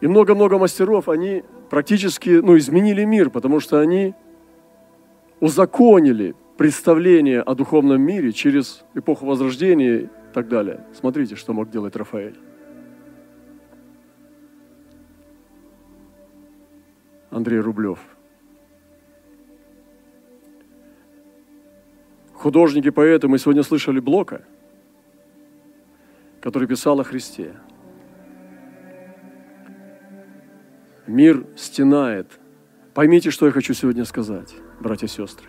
И 0.00 0.06
много-много 0.06 0.58
мастеров, 0.58 1.08
они 1.08 1.44
практически 1.70 2.30
ну, 2.30 2.58
изменили 2.58 3.04
мир, 3.04 3.30
потому 3.30 3.60
что 3.60 3.78
они 3.80 4.14
узаконили 5.40 6.34
представление 6.56 7.40
о 7.40 7.54
духовном 7.54 8.02
мире 8.02 8.32
через 8.32 8.84
эпоху 8.94 9.26
Возрождения 9.26 9.98
и 9.98 10.08
так 10.34 10.48
далее. 10.48 10.84
Смотрите, 10.92 11.36
что 11.36 11.52
мог 11.52 11.70
делать 11.70 11.94
Рафаэль. 11.94 12.38
Андрей 17.30 17.60
Рублев– 17.60 18.00
Художники, 22.38 22.90
поэты, 22.90 23.26
мы 23.26 23.36
сегодня 23.38 23.64
слышали 23.64 23.98
Блока, 23.98 24.42
который 26.40 26.68
писал 26.68 27.00
о 27.00 27.04
Христе. 27.04 27.56
Мир 31.08 31.44
стенает. 31.56 32.38
Поймите, 32.94 33.32
что 33.32 33.46
я 33.46 33.52
хочу 33.52 33.74
сегодня 33.74 34.04
сказать, 34.04 34.54
братья 34.78 35.06
и 35.06 35.10
сестры. 35.10 35.48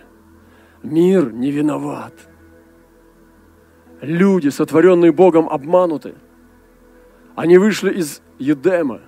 Мир 0.81 1.31
не 1.31 1.51
виноват. 1.51 2.13
Люди, 4.01 4.49
сотворенные 4.49 5.11
Богом, 5.11 5.47
обмануты. 5.47 6.15
Они 7.35 7.59
вышли 7.59 7.93
из 7.93 8.23
Едема, 8.39 9.01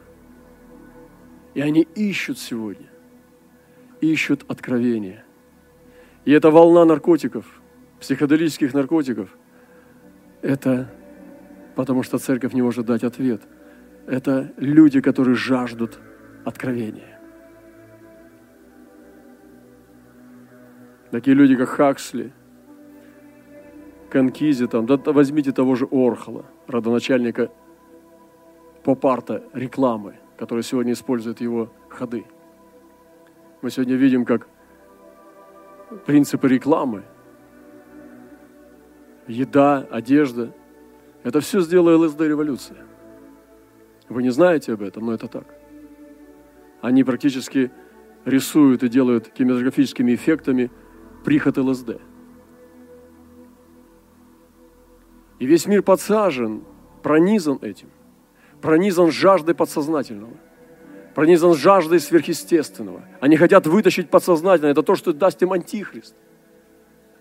и 1.56 1.62
они 1.62 1.82
ищут 1.96 2.38
сегодня, 2.38 2.89
ищут 4.02 4.46
откровения. 4.48 5.26
И 6.26 6.32
эта 6.32 6.52
волна 6.52 6.86
наркотиков, 6.86 7.61
психоделических 8.02 8.74
наркотиков, 8.74 9.30
это 10.42 10.92
потому 11.76 12.04
что 12.04 12.18
церковь 12.18 12.54
не 12.54 12.62
может 12.62 12.86
дать 12.86 13.04
ответ. 13.04 13.42
Это 14.08 14.52
люди, 14.58 15.00
которые 15.00 15.36
жаждут 15.36 16.00
откровения. 16.44 17.20
Такие 21.12 21.36
люди, 21.36 21.56
как 21.56 21.70
Хаксли, 21.70 22.34
Конкизи, 24.10 24.68
там, 24.68 24.86
да 24.88 24.98
возьмите 25.06 25.52
того 25.52 25.76
же 25.76 25.88
Орхола, 25.92 26.46
родоначальника 26.68 27.52
поп-арта 28.84 29.44
рекламы, 29.54 30.16
который 30.38 30.64
сегодня 30.64 30.94
использует 30.94 31.40
его 31.40 31.72
ходы. 31.90 32.26
Мы 33.62 33.70
сегодня 33.70 33.96
видим, 33.96 34.26
как 34.26 34.48
принципы 36.06 36.48
рекламы, 36.48 37.04
еда, 39.32 39.88
одежда, 39.89 40.54
это 41.24 41.39
все 41.39 41.62
сделала 41.62 42.06
ЛСД-революция. 42.06 42.78
Вы 44.10 44.24
не 44.24 44.30
знаете 44.30 44.74
об 44.74 44.82
этом, 44.82 45.06
но 45.06 45.13
это 45.13 45.28
так. 45.28 45.46
Они 46.82 47.04
практически 47.04 47.72
рисуют 48.26 48.84
и 48.84 48.89
делают 48.89 49.30
кинематографическими 49.30 50.13
эффектами 50.15 50.72
приход 51.24 51.58
ЛСД. 51.58 52.02
И 55.39 55.46
весь 55.46 55.65
мир 55.65 55.82
подсажен, 55.82 56.63
пронизан 57.02 57.60
этим, 57.62 57.89
пронизан 58.62 59.12
жаждой 59.12 59.56
подсознательного, 59.56 60.34
пронизан 61.15 61.56
жаждой 61.56 62.00
сверхъестественного. 62.00 63.04
Они 63.20 63.38
хотят 63.38 63.65
вытащить 63.65 64.10
подсознательное, 64.10 64.72
это 64.72 64.84
то, 64.84 64.96
что 64.96 65.13
даст 65.13 65.41
им 65.41 65.54
антихрист. 65.54 66.15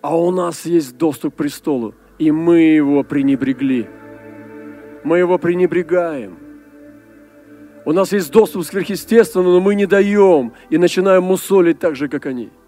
А 0.02 0.16
у 0.16 0.30
нас 0.30 0.64
есть 0.66 0.96
доступ 0.96 1.34
к 1.34 1.36
престолу, 1.38 1.94
и 2.20 2.30
мы 2.30 2.60
его 2.60 3.02
пренебрегли. 3.02 3.88
Мы 5.02 5.18
его 5.18 5.38
пренебрегаем. 5.38 6.38
У 7.84 7.92
нас 7.92 8.12
есть 8.12 8.30
доступ 8.30 8.62
к 8.62 8.66
сверхъестественному, 8.66 9.54
но 9.54 9.60
мы 9.60 9.74
не 9.74 9.86
даем 9.86 10.52
и 10.68 10.78
начинаем 10.78 11.24
мусолить 11.24 11.80
так 11.80 11.96
же, 11.96 12.08
как 12.08 12.26
они– 12.26 12.50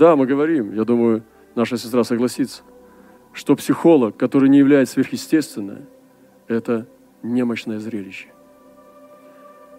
да, 0.00 0.16
мы 0.16 0.24
говорим, 0.24 0.74
я 0.74 0.84
думаю, 0.84 1.24
наша 1.54 1.76
сестра 1.76 2.04
согласится, 2.04 2.62
что 3.34 3.54
психолог, 3.54 4.16
который 4.16 4.48
не 4.48 4.56
является 4.56 4.94
сверхъестественным, 4.94 5.84
это 6.48 6.86
немощное 7.22 7.78
зрелище. 7.78 8.28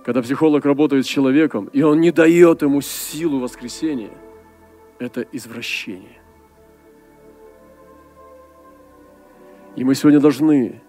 Когда 0.05 0.21
психолог 0.21 0.63
работает 0.63 1.05
с 1.05 1.09
человеком, 1.09 1.71
и 1.73 1.81
он 1.81 2.01
не 2.01 2.11
дает 2.11 2.61
ему 2.61 2.81
силу 2.81 3.39
воскресения, 3.39 4.11
это 4.99 5.21
извращение. 5.21 6.20
И 9.75 9.83
мы 9.83 9.95
сегодня 9.95 10.19
должны... 10.19 10.81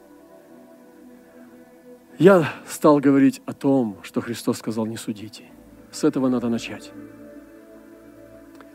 Я 2.18 2.52
стал 2.66 3.00
говорить 3.00 3.40
о 3.46 3.52
том, 3.52 3.98
что 4.02 4.20
Христос 4.20 4.58
сказал, 4.58 4.86
не 4.86 4.96
судите. 4.96 5.44
С 5.90 6.04
этого 6.04 6.28
надо 6.28 6.48
начать 6.48 6.92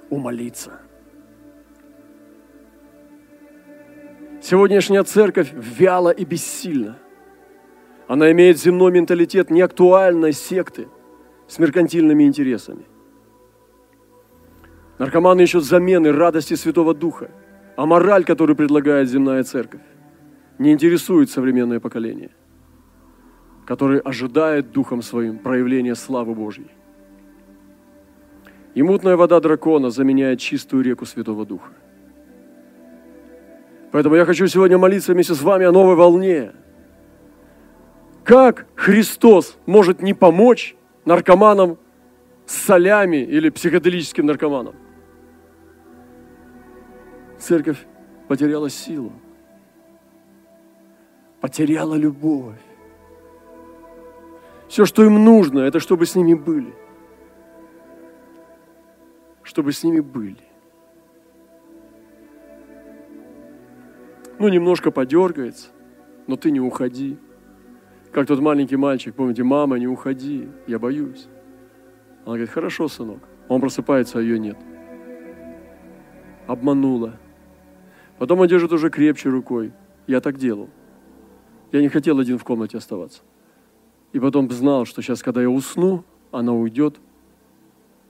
умолиться. 0.09 0.79
Сегодняшняя 4.41 5.03
церковь 5.03 5.51
вяла 5.53 6.09
и 6.09 6.23
бессильна. 6.23 6.97
Она 8.07 8.31
имеет 8.31 8.57
земной 8.57 8.91
менталитет 8.91 9.49
неактуальной 9.49 10.31
секты 10.31 10.87
с 11.47 11.59
меркантильными 11.59 12.23
интересами. 12.23 12.85
Наркоманы 14.99 15.41
ищут 15.41 15.65
замены 15.65 16.11
радости 16.11 16.53
Святого 16.53 16.93
Духа, 16.93 17.29
а 17.75 17.85
мораль, 17.85 18.23
которую 18.23 18.55
предлагает 18.55 19.09
земная 19.09 19.43
церковь, 19.43 19.81
не 20.59 20.71
интересует 20.71 21.29
современное 21.29 21.79
поколение, 21.79 22.31
которое 23.65 23.99
ожидает 23.99 24.71
Духом 24.71 25.01
Своим 25.01 25.39
проявления 25.39 25.95
славы 25.95 26.33
Божьей. 26.33 26.71
И 28.73 28.83
мутная 28.83 29.15
вода 29.15 29.39
дракона 29.39 29.89
заменяет 29.89 30.39
чистую 30.39 30.83
реку 30.83 31.05
Святого 31.05 31.45
Духа. 31.45 31.71
Поэтому 33.91 34.15
я 34.15 34.25
хочу 34.25 34.47
сегодня 34.47 34.77
молиться 34.77 35.13
вместе 35.13 35.33
с 35.33 35.41
вами 35.41 35.65
о 35.65 35.71
новой 35.71 35.95
волне. 35.95 36.51
Как 38.23 38.67
Христос 38.75 39.57
может 39.65 40.01
не 40.01 40.13
помочь 40.13 40.75
наркоманам 41.05 41.77
с 42.45 42.55
солями 42.55 43.17
или 43.17 43.49
психоделическим 43.49 44.25
наркоманам? 44.25 44.75
Церковь 47.39 47.77
потеряла 48.27 48.69
силу, 48.69 49.13
потеряла 51.41 51.95
любовь. 51.95 52.59
Все, 54.67 54.85
что 54.85 55.03
им 55.03 55.23
нужно, 55.23 55.59
это 55.59 55.79
чтобы 55.79 56.05
с 56.05 56.15
ними 56.15 56.33
были– 56.33 56.73
чтобы 59.47 59.71
с 59.71 59.83
ними 59.83 60.01
были. 60.01 60.37
Ну, 64.39 64.49
немножко 64.49 64.91
подергается, 64.91 65.69
но 66.27 66.35
ты 66.35 66.51
не 66.51 66.59
уходи. 66.59 67.17
Как 68.11 68.27
тот 68.27 68.39
маленький 68.39 68.75
мальчик, 68.75 69.15
помните, 69.15 69.43
мама, 69.43 69.79
не 69.79 69.87
уходи, 69.87 70.49
я 70.67 70.77
боюсь. 70.79 71.27
Она 72.25 72.35
говорит, 72.35 72.49
хорошо, 72.49 72.87
сынок. 72.87 73.19
Он 73.47 73.61
просыпается, 73.61 74.19
а 74.19 74.21
ее 74.21 74.37
нет. 74.37 74.57
Обманула. 76.45 77.15
Потом 78.19 78.41
он 78.41 78.47
держит 78.47 78.73
уже 78.73 78.89
крепче 78.89 79.29
рукой. 79.29 79.71
Я 80.07 80.19
так 80.19 80.37
делал. 80.37 80.69
Я 81.71 81.81
не 81.81 81.89
хотел 81.89 82.19
один 82.19 82.37
в 82.37 82.43
комнате 82.43 82.77
оставаться. 82.77 83.21
И 84.13 84.19
потом 84.19 84.49
знал, 84.51 84.85
что 84.85 85.01
сейчас, 85.01 85.21
когда 85.21 85.41
я 85.41 85.49
усну, 85.49 86.03
она 86.31 86.53
уйдет, 86.53 86.97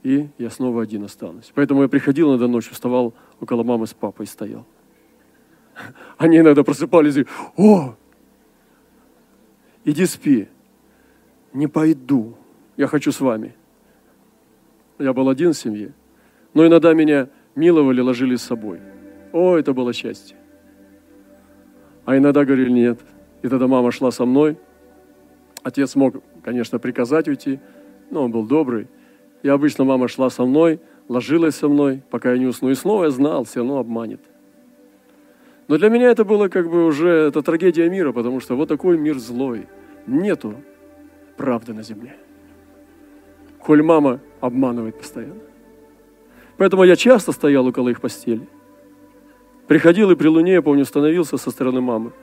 и 0.04 0.30
я 0.38 0.50
снова 0.50 0.84
один 0.84 1.04
останусь. 1.04 1.52
Поэтому 1.56 1.82
я 1.82 1.88
приходил 1.88 2.30
иногда 2.30 2.48
ночью, 2.48 2.74
вставал 2.74 3.14
около 3.42 3.64
мамы 3.64 3.88
с 3.88 3.94
папой 3.94 4.26
и 4.26 4.30
стоял. 4.30 4.66
Они 6.18 6.38
иногда 6.38 6.64
просыпались 6.64 7.18
и 7.18 7.26
«О, 7.58 7.96
иди 9.86 10.06
спи». 10.06 10.48
«Не 11.54 11.68
пойду, 11.68 12.36
я 12.76 12.88
хочу 12.88 13.12
с 13.12 13.20
вами». 13.20 13.56
Я 15.00 15.14
был 15.14 15.30
один 15.30 15.54
в 15.54 15.58
семье, 15.58 15.94
но 16.54 16.66
иногда 16.66 16.94
меня 16.94 17.30
миловали, 17.56 18.02
ложили 18.02 18.36
с 18.36 18.44
собой. 18.44 18.80
О, 19.32 19.56
это 19.56 19.74
было 19.74 19.94
счастье. 19.94 20.36
А 22.06 22.18
иногда 22.18 22.46
говорили 22.46 22.70
нет. 22.70 23.00
И 23.42 23.48
тогда 23.48 23.68
мама 23.68 23.92
шла 23.92 24.12
со 24.12 24.26
мной. 24.26 24.58
Отец 25.64 25.96
мог, 25.96 26.16
конечно, 26.44 26.80
приказать 26.80 27.28
уйти, 27.28 27.60
но 28.10 28.24
он 28.24 28.32
был 28.32 28.46
добрый. 28.46 28.88
И 29.44 29.50
обычно 29.50 29.84
мама 29.84 30.08
шла 30.08 30.30
со 30.30 30.46
мной, 30.46 30.80
ложилась 31.08 31.56
со 31.56 31.68
мной, 31.68 32.02
пока 32.10 32.32
я 32.32 32.38
не 32.38 32.46
усну. 32.46 32.70
И 32.70 32.76
снова 32.76 33.06
я 33.06 33.12
знал, 33.12 33.44
все 33.44 33.60
равно 33.60 33.78
обманет. 33.78 34.22
Но 35.68 35.78
для 35.78 35.90
меня 35.90 36.10
это 36.10 36.24
было 36.24 36.48
как 36.48 36.70
бы 36.70 36.86
уже 36.86 37.10
это 37.10 37.42
трагедия 37.42 37.90
мира, 37.90 38.12
потому 38.12 38.40
что 38.40 38.56
вот 38.56 38.70
такой 38.70 38.98
мир 38.98 39.18
злой. 39.18 39.68
Нету 40.06 40.56
правды 41.36 41.74
на 41.74 41.84
земле. 41.84 42.16
Коль 43.60 43.84
мама 43.84 44.22
обманывает 44.40 44.98
постоянно. 44.98 45.42
Поэтому 46.58 46.84
я 46.86 46.96
часто 46.96 47.34
стоял 47.34 47.68
около 47.68 47.90
их 47.90 48.00
постели. 48.00 48.48
Приходил 49.68 50.10
и 50.12 50.16
при 50.16 50.28
луне, 50.28 50.54
я 50.54 50.62
помню, 50.62 50.86
становился 50.86 51.38
со 51.38 51.52
стороны 51.52 51.82
мамы. 51.82 52.14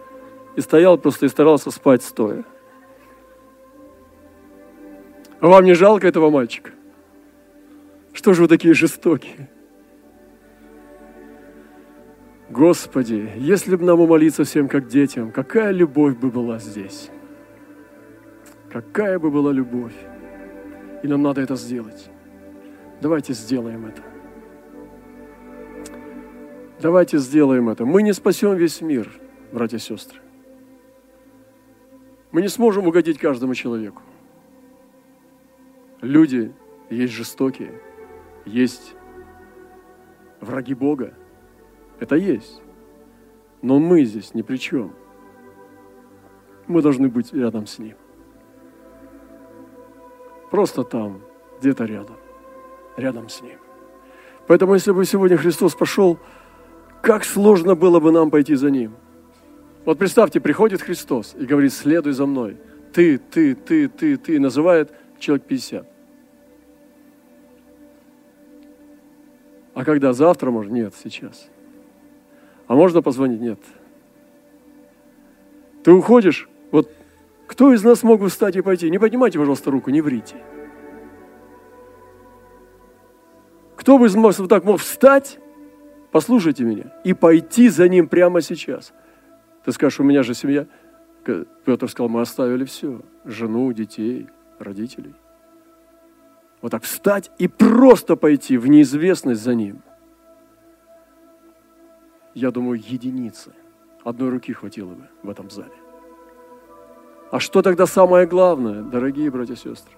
И 0.57 0.61
стоял 0.61 0.99
просто 0.99 1.27
и 1.27 1.29
старался 1.29 1.71
спать 1.71 2.03
стоя. 2.03 2.45
А 5.41 5.49
вам 5.49 5.65
не 5.65 5.75
жалко 5.75 6.07
этого 6.07 6.31
мальчика? 6.31 6.71
Что 8.13 8.33
же 8.33 8.43
вы 8.43 8.49
такие 8.49 8.73
жестокие? 8.75 9.51
Господи, 12.49 13.33
если 13.37 13.75
бы 13.75 13.85
нам 13.85 14.01
умолиться 14.01 14.45
всем 14.45 14.69
как 14.69 14.87
детям, 14.87 15.33
какая 15.33 15.73
любовь 15.73 16.17
бы 16.17 16.31
была 16.31 16.59
здесь? 16.59 17.11
Какая 18.71 19.19
бы 19.19 19.31
была 19.31 19.53
любовь? 19.53 19.95
И 21.03 21.09
нам 21.09 21.23
надо 21.23 21.41
это 21.41 21.57
сделать. 21.57 22.09
Давайте 23.01 23.33
сделаем 23.33 23.87
это. 23.87 24.03
Давайте 26.81 27.19
сделаем 27.19 27.69
это. 27.69 27.85
Мы 27.85 28.03
не 28.03 28.13
спасем 28.13 28.55
весь 28.55 28.81
мир, 28.81 29.11
братья 29.53 29.77
и 29.77 29.81
сестры. 29.81 30.24
Мы 32.35 32.43
не 32.43 32.49
сможем 32.49 32.89
угодить 32.89 33.19
каждому 33.19 33.55
человеку. 33.55 34.03
Люди 36.01 36.53
есть 36.91 37.13
жестокие, 37.13 37.81
есть 38.45 38.97
враги 40.41 40.75
Бога. 40.75 41.15
Это 42.01 42.17
есть. 42.17 42.61
Но 43.63 43.79
мы 43.79 44.03
здесь 44.03 44.35
ни 44.35 44.43
при 44.43 44.57
чем. 44.57 44.93
Мы 46.67 46.83
должны 46.83 47.09
быть 47.09 47.33
рядом 47.33 47.69
с 47.69 47.79
Ним. 47.79 47.97
Просто 50.51 50.83
там, 50.83 51.23
где-то 51.61 51.85
рядом. 51.85 52.17
Рядом 52.97 53.29
с 53.29 53.43
Ним. 53.43 53.61
Поэтому, 54.49 54.75
если 54.75 54.91
бы 54.91 55.05
сегодня 55.05 55.37
Христос 55.37 55.77
пошел, 55.77 56.19
как 57.01 57.23
сложно 57.23 57.77
было 57.77 58.01
бы 58.01 58.11
нам 58.11 58.33
пойти 58.33 58.57
за 58.57 58.73
Ним. 58.73 58.97
Вот 59.85 59.99
представьте, 59.99 60.41
приходит 60.41 60.81
Христос 60.81 61.35
и 61.39 61.45
говорит, 61.45 61.73
следуй 61.73 62.13
за 62.13 62.27
мной. 62.27 62.57
Ты, 62.93 63.19
ты, 63.19 63.55
ты, 63.55 63.89
ты, 63.89 64.17
ты, 64.17 64.41
называет 64.41 64.93
человек 65.19 65.47
50. 65.47 65.87
А 69.75 69.85
когда 69.85 70.13
завтра 70.13 70.51
можно? 70.51 70.73
Нет, 70.73 70.95
сейчас. 71.03 71.49
А 72.67 72.75
можно 72.75 73.03
позвонить? 73.03 73.41
Нет. 73.41 73.61
Ты 75.83 75.93
уходишь, 75.93 76.49
вот 76.71 76.91
кто 77.47 77.75
из 77.75 77.85
нас 77.85 78.03
мог 78.03 78.21
бы 78.21 78.29
встать 78.29 78.57
и 78.57 78.63
пойти? 78.63 78.89
Не 78.89 78.99
поднимайте, 78.99 79.39
пожалуйста, 79.39 79.71
руку, 79.71 79.91
не 79.91 80.01
врите. 80.01 80.37
Кто 83.77 83.99
бы 83.99 84.09
вот 84.09 84.49
так 84.49 84.65
мог 84.65 84.81
встать, 84.81 85.39
послушайте 86.11 86.65
меня, 86.65 86.95
и 87.05 87.13
пойти 87.13 87.69
за 87.69 87.87
ним 87.87 88.09
прямо 88.09 88.41
сейчас? 88.41 88.95
Ты 89.65 89.73
скажешь, 89.73 90.01
у 90.01 90.05
меня 90.05 90.23
же 90.23 90.35
семья. 90.35 90.67
Петр 91.65 91.89
сказал, 91.89 92.09
мы 92.09 92.21
оставили 92.21 92.65
все. 92.65 93.01
Жену, 93.25 93.73
детей, 93.73 94.29
родителей. 94.59 95.15
Вот 96.61 96.71
так 96.71 96.83
встать 96.83 97.31
и 97.39 97.49
просто 97.49 98.17
пойти 98.17 98.57
в 98.57 98.67
неизвестность 98.67 99.43
за 99.43 99.55
ним. 99.55 99.83
Я 102.35 102.51
думаю, 102.51 102.81
единицы. 102.85 103.53
Одной 104.03 104.31
руки 104.31 104.53
хватило 104.53 104.91
бы 104.91 105.09
в 105.23 105.31
этом 105.31 105.51
зале. 105.51 105.73
А 107.31 107.41
что 107.41 107.63
тогда 107.63 107.87
самое 107.87 108.27
главное, 108.27 108.83
дорогие 108.83 109.31
братья 109.31 109.55
и 109.55 109.57
сестры? 109.57 109.95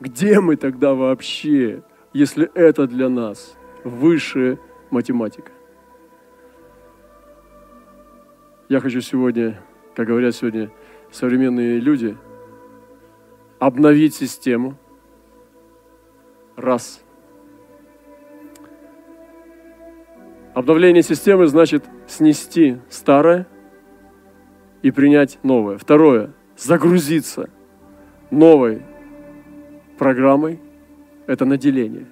Где 0.00 0.40
мы 0.40 0.56
тогда 0.56 0.94
вообще, 0.94 1.82
если 2.12 2.50
это 2.54 2.86
для 2.86 3.08
нас 3.08 3.54
высшая 3.84 4.58
математика? 4.90 5.52
Я 8.68 8.80
хочу 8.80 9.00
сегодня, 9.00 9.60
как 9.94 10.08
говорят 10.08 10.34
сегодня 10.34 10.70
современные 11.10 11.78
люди, 11.80 12.16
обновить 13.58 14.14
систему– 14.14 14.76
Раз. 16.56 17.02
Обновление 20.54 21.02
системы 21.02 21.46
значит 21.46 21.84
снести 22.06 22.78
старое 22.88 23.46
и 24.80 24.90
принять 24.90 25.38
новое. 25.42 25.76
Второе. 25.76 26.32
Загрузиться 26.56 27.50
новой 28.30 28.82
программой. 29.98 30.58
Это 31.26 31.44
наделение. 31.44 32.06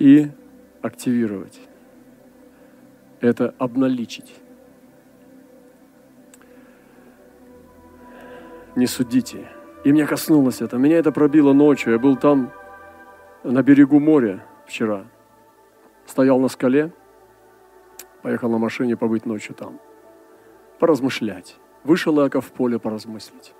И 0.00 0.30
активировать. 0.84 1.60
Это 3.20 3.54
обналичить. 3.58 4.34
не 8.76 8.86
судите. 8.86 9.48
И 9.84 9.92
меня 9.92 10.06
коснулось 10.06 10.60
это. 10.60 10.78
Меня 10.78 10.98
это 10.98 11.12
пробило 11.12 11.52
ночью. 11.52 11.92
Я 11.92 11.98
был 11.98 12.16
там, 12.16 12.52
на 13.42 13.62
берегу 13.62 14.00
моря 14.00 14.44
вчера. 14.66 15.04
Стоял 16.06 16.38
на 16.40 16.48
скале, 16.48 16.92
поехал 18.22 18.50
на 18.50 18.58
машине 18.58 18.96
побыть 18.96 19.26
ночью 19.26 19.54
там. 19.54 19.80
Поразмышлять. 20.78 21.56
Вышел 21.84 22.18
Иаков 22.20 22.46
в 22.46 22.52
поле 22.52 22.78
поразмыслить. 22.78 23.54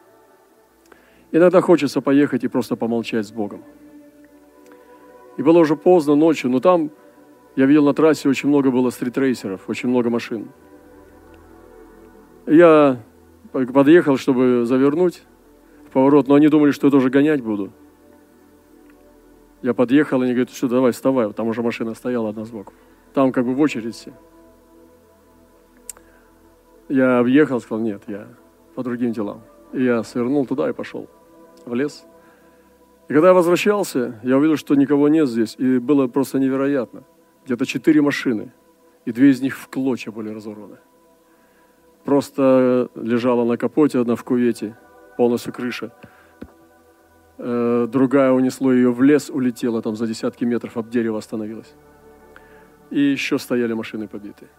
Иногда 1.31 1.61
хочется 1.61 2.01
поехать 2.01 2.45
и 2.45 2.49
просто 2.49 2.77
помолчать 2.77 3.27
с 3.27 3.33
Богом. 3.33 3.63
И 5.37 5.43
было 5.43 5.59
уже 5.59 5.77
поздно 5.77 6.15
ночью, 6.15 6.51
но 6.51 6.61
там 6.61 6.91
я 7.57 7.67
видел 7.67 7.85
на 7.85 7.95
трассе 7.95 8.29
очень 8.29 8.49
много 8.49 8.71
было 8.71 8.91
стритрейсеров, 8.91 9.69
очень 9.69 9.89
много 9.89 10.11
машин. 10.11 10.49
Я 12.47 13.01
подъехал, 13.53 14.17
чтобы 14.17 14.65
завернуть 14.67 15.23
в 15.89 15.91
поворот, 15.93 16.27
но 16.29 16.35
они 16.35 16.49
думали, 16.49 16.73
что 16.73 16.89
я 16.89 16.91
тоже 16.91 17.11
гонять 17.11 17.43
буду. 17.43 17.71
Я 19.63 19.73
подъехал, 19.73 20.21
и 20.21 20.25
они 20.25 20.35
говорят, 20.35 20.51
что 20.51 20.69
давай, 20.69 20.93
вставай, 20.93 21.33
там 21.33 21.47
уже 21.49 21.63
машина 21.63 21.95
стояла 21.95 22.31
одна 22.31 22.45
сбоку. 22.45 22.75
Там 23.15 23.33
как 23.33 23.47
бы 23.47 23.55
в 23.55 23.61
очередь 23.61 23.95
все. 23.95 24.13
Я 26.89 27.19
объехал, 27.19 27.61
сказал, 27.61 27.83
нет, 27.83 28.03
я 28.09 28.29
по 28.75 28.83
другим 28.83 29.13
делам. 29.13 29.43
И 29.73 29.83
я 29.83 30.03
свернул 30.03 30.45
туда 30.45 30.69
и 30.69 30.73
пошел 30.73 31.09
в 31.65 31.73
лес. 31.73 32.05
И 33.09 33.13
когда 33.13 33.29
я 33.29 33.35
возвращался, 33.35 34.21
я 34.23 34.37
увидел, 34.37 34.57
что 34.57 34.75
никого 34.75 35.09
нет 35.09 35.29
здесь, 35.29 35.55
и 35.57 35.79
было 35.79 36.09
просто 36.09 36.39
невероятно. 36.39 37.05
Где-то 37.45 37.67
четыре 37.67 38.01
машины, 38.01 38.53
и 39.05 39.13
две 39.13 39.31
из 39.31 39.41
них 39.41 39.57
в 39.59 39.69
клочья 39.69 40.11
были 40.11 40.31
разорваны 40.31 40.79
просто 42.05 42.91
лежала 42.95 43.45
на 43.45 43.57
капоте, 43.57 43.99
одна 43.99 44.15
в 44.15 44.25
кувете, 44.25 44.77
полностью 45.17 45.53
крыша. 45.53 45.93
Э, 47.39 47.89
другая 47.91 48.31
унесло 48.31 48.73
ее 48.73 48.93
в 48.93 49.03
лес, 49.03 49.31
улетела 49.31 49.83
там 49.83 49.97
за 49.97 50.07
десятки 50.07 50.45
метров, 50.45 50.77
об 50.77 50.91
дерево 50.91 51.19
остановилась. 51.19 51.75
И 52.91 53.01
еще 53.01 53.39
стояли 53.39 53.73
машины 53.73 54.07
побитые. 54.07 54.51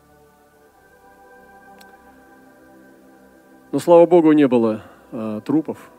Но, 3.72 3.80
слава 3.80 4.06
Богу, 4.06 4.32
не 4.32 4.48
было 4.48 4.84
э, 5.12 5.42
трупов. 5.46 5.92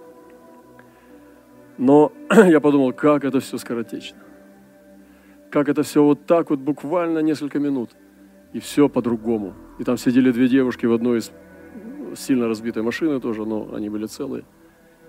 Но 1.78 2.12
я 2.30 2.60
подумал, 2.60 2.92
как 2.92 3.24
это 3.24 3.40
все 3.40 3.58
скоротечно. 3.58 4.18
Как 5.50 5.68
это 5.68 5.82
все 5.82 6.02
вот 6.02 6.26
так 6.26 6.50
вот, 6.50 6.58
буквально 6.58 7.20
несколько 7.20 7.58
минут. 7.58 7.90
И 8.52 8.60
все 8.60 8.88
по-другому– 8.88 9.54
и 9.78 9.84
там 9.84 9.96
сидели 9.96 10.30
две 10.32 10.48
девушки 10.48 10.86
в 10.86 10.92
одной 10.92 11.18
из 11.18 11.32
сильно 12.16 12.48
разбитой 12.48 12.82
машины 12.82 13.20
тоже, 13.20 13.44
но 13.44 13.74
они 13.74 13.90
были 13.90 14.06
целые. 14.06 14.44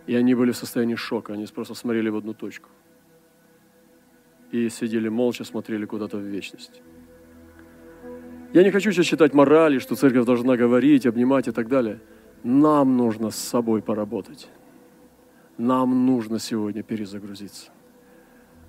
И 0.08 0.16
они 0.16 0.36
были 0.36 0.52
в 0.52 0.58
состоянии 0.58 0.96
шока, 0.96 1.34
они 1.34 1.46
просто 1.46 1.74
смотрели 1.74 2.10
в 2.10 2.18
одну 2.18 2.34
точку. 2.34 2.70
И 4.52 4.70
сидели 4.70 5.10
молча, 5.10 5.44
смотрели 5.44 5.86
куда-то 5.86 6.18
в 6.18 6.22
вечность. 6.22 6.82
Я 8.54 8.64
не 8.64 8.72
хочу 8.72 8.92
сейчас 8.92 9.06
читать 9.06 9.34
морали, 9.34 9.80
что 9.80 9.96
церковь 9.96 10.26
должна 10.26 10.56
говорить, 10.56 11.06
обнимать 11.06 11.48
и 11.48 11.52
так 11.52 11.68
далее. 11.68 12.00
Нам 12.44 12.98
нужно 12.98 13.30
с 13.30 13.36
собой 13.36 13.82
поработать. 13.82 14.50
Нам 15.58 16.06
нужно 16.06 16.40
сегодня 16.40 16.84
перезагрузиться. 16.84 17.72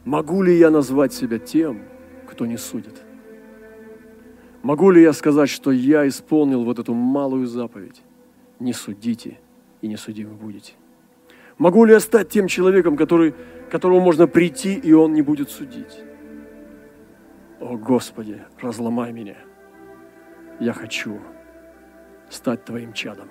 Могу 0.09 0.41
ли 0.41 0.57
я 0.57 0.71
назвать 0.71 1.13
себя 1.13 1.39
тем, 1.39 1.83
кто 2.27 2.47
не 2.47 2.57
судит? 2.57 3.03
Могу 4.63 4.91
ли 4.91 5.03
я 5.03 5.13
сказать, 5.13 5.51
что 5.51 5.71
я 5.71 6.09
исполнил 6.09 6.65
вот 6.65 6.79
эту 6.79 6.95
малую 6.95 7.47
заповедь? 7.47 8.01
Не 8.59 8.73
судите, 8.73 9.39
и 9.83 9.87
не 9.87 9.99
судимы 9.99 10.33
будете. 10.33 10.73
Могу 11.59 11.85
ли 11.85 11.93
я 11.93 12.01
стать 12.01 12.31
тем 12.31 12.49
человеком, 12.49 12.97
который, 12.97 13.35
которому 13.71 14.01
можно 14.01 14.27
прийти, 14.27 14.77
и 14.77 14.95
он 14.95 15.13
не 15.13 15.21
будет 15.21 15.51
судить? 15.51 16.01
О, 17.61 17.77
Господи, 17.77 18.41
разломай 18.63 19.13
меня. 19.13 19.37
Я 20.59 20.73
хочу 20.73 21.21
стать 22.31 22.65
Твоим 22.65 22.95
чадом. 22.95 23.29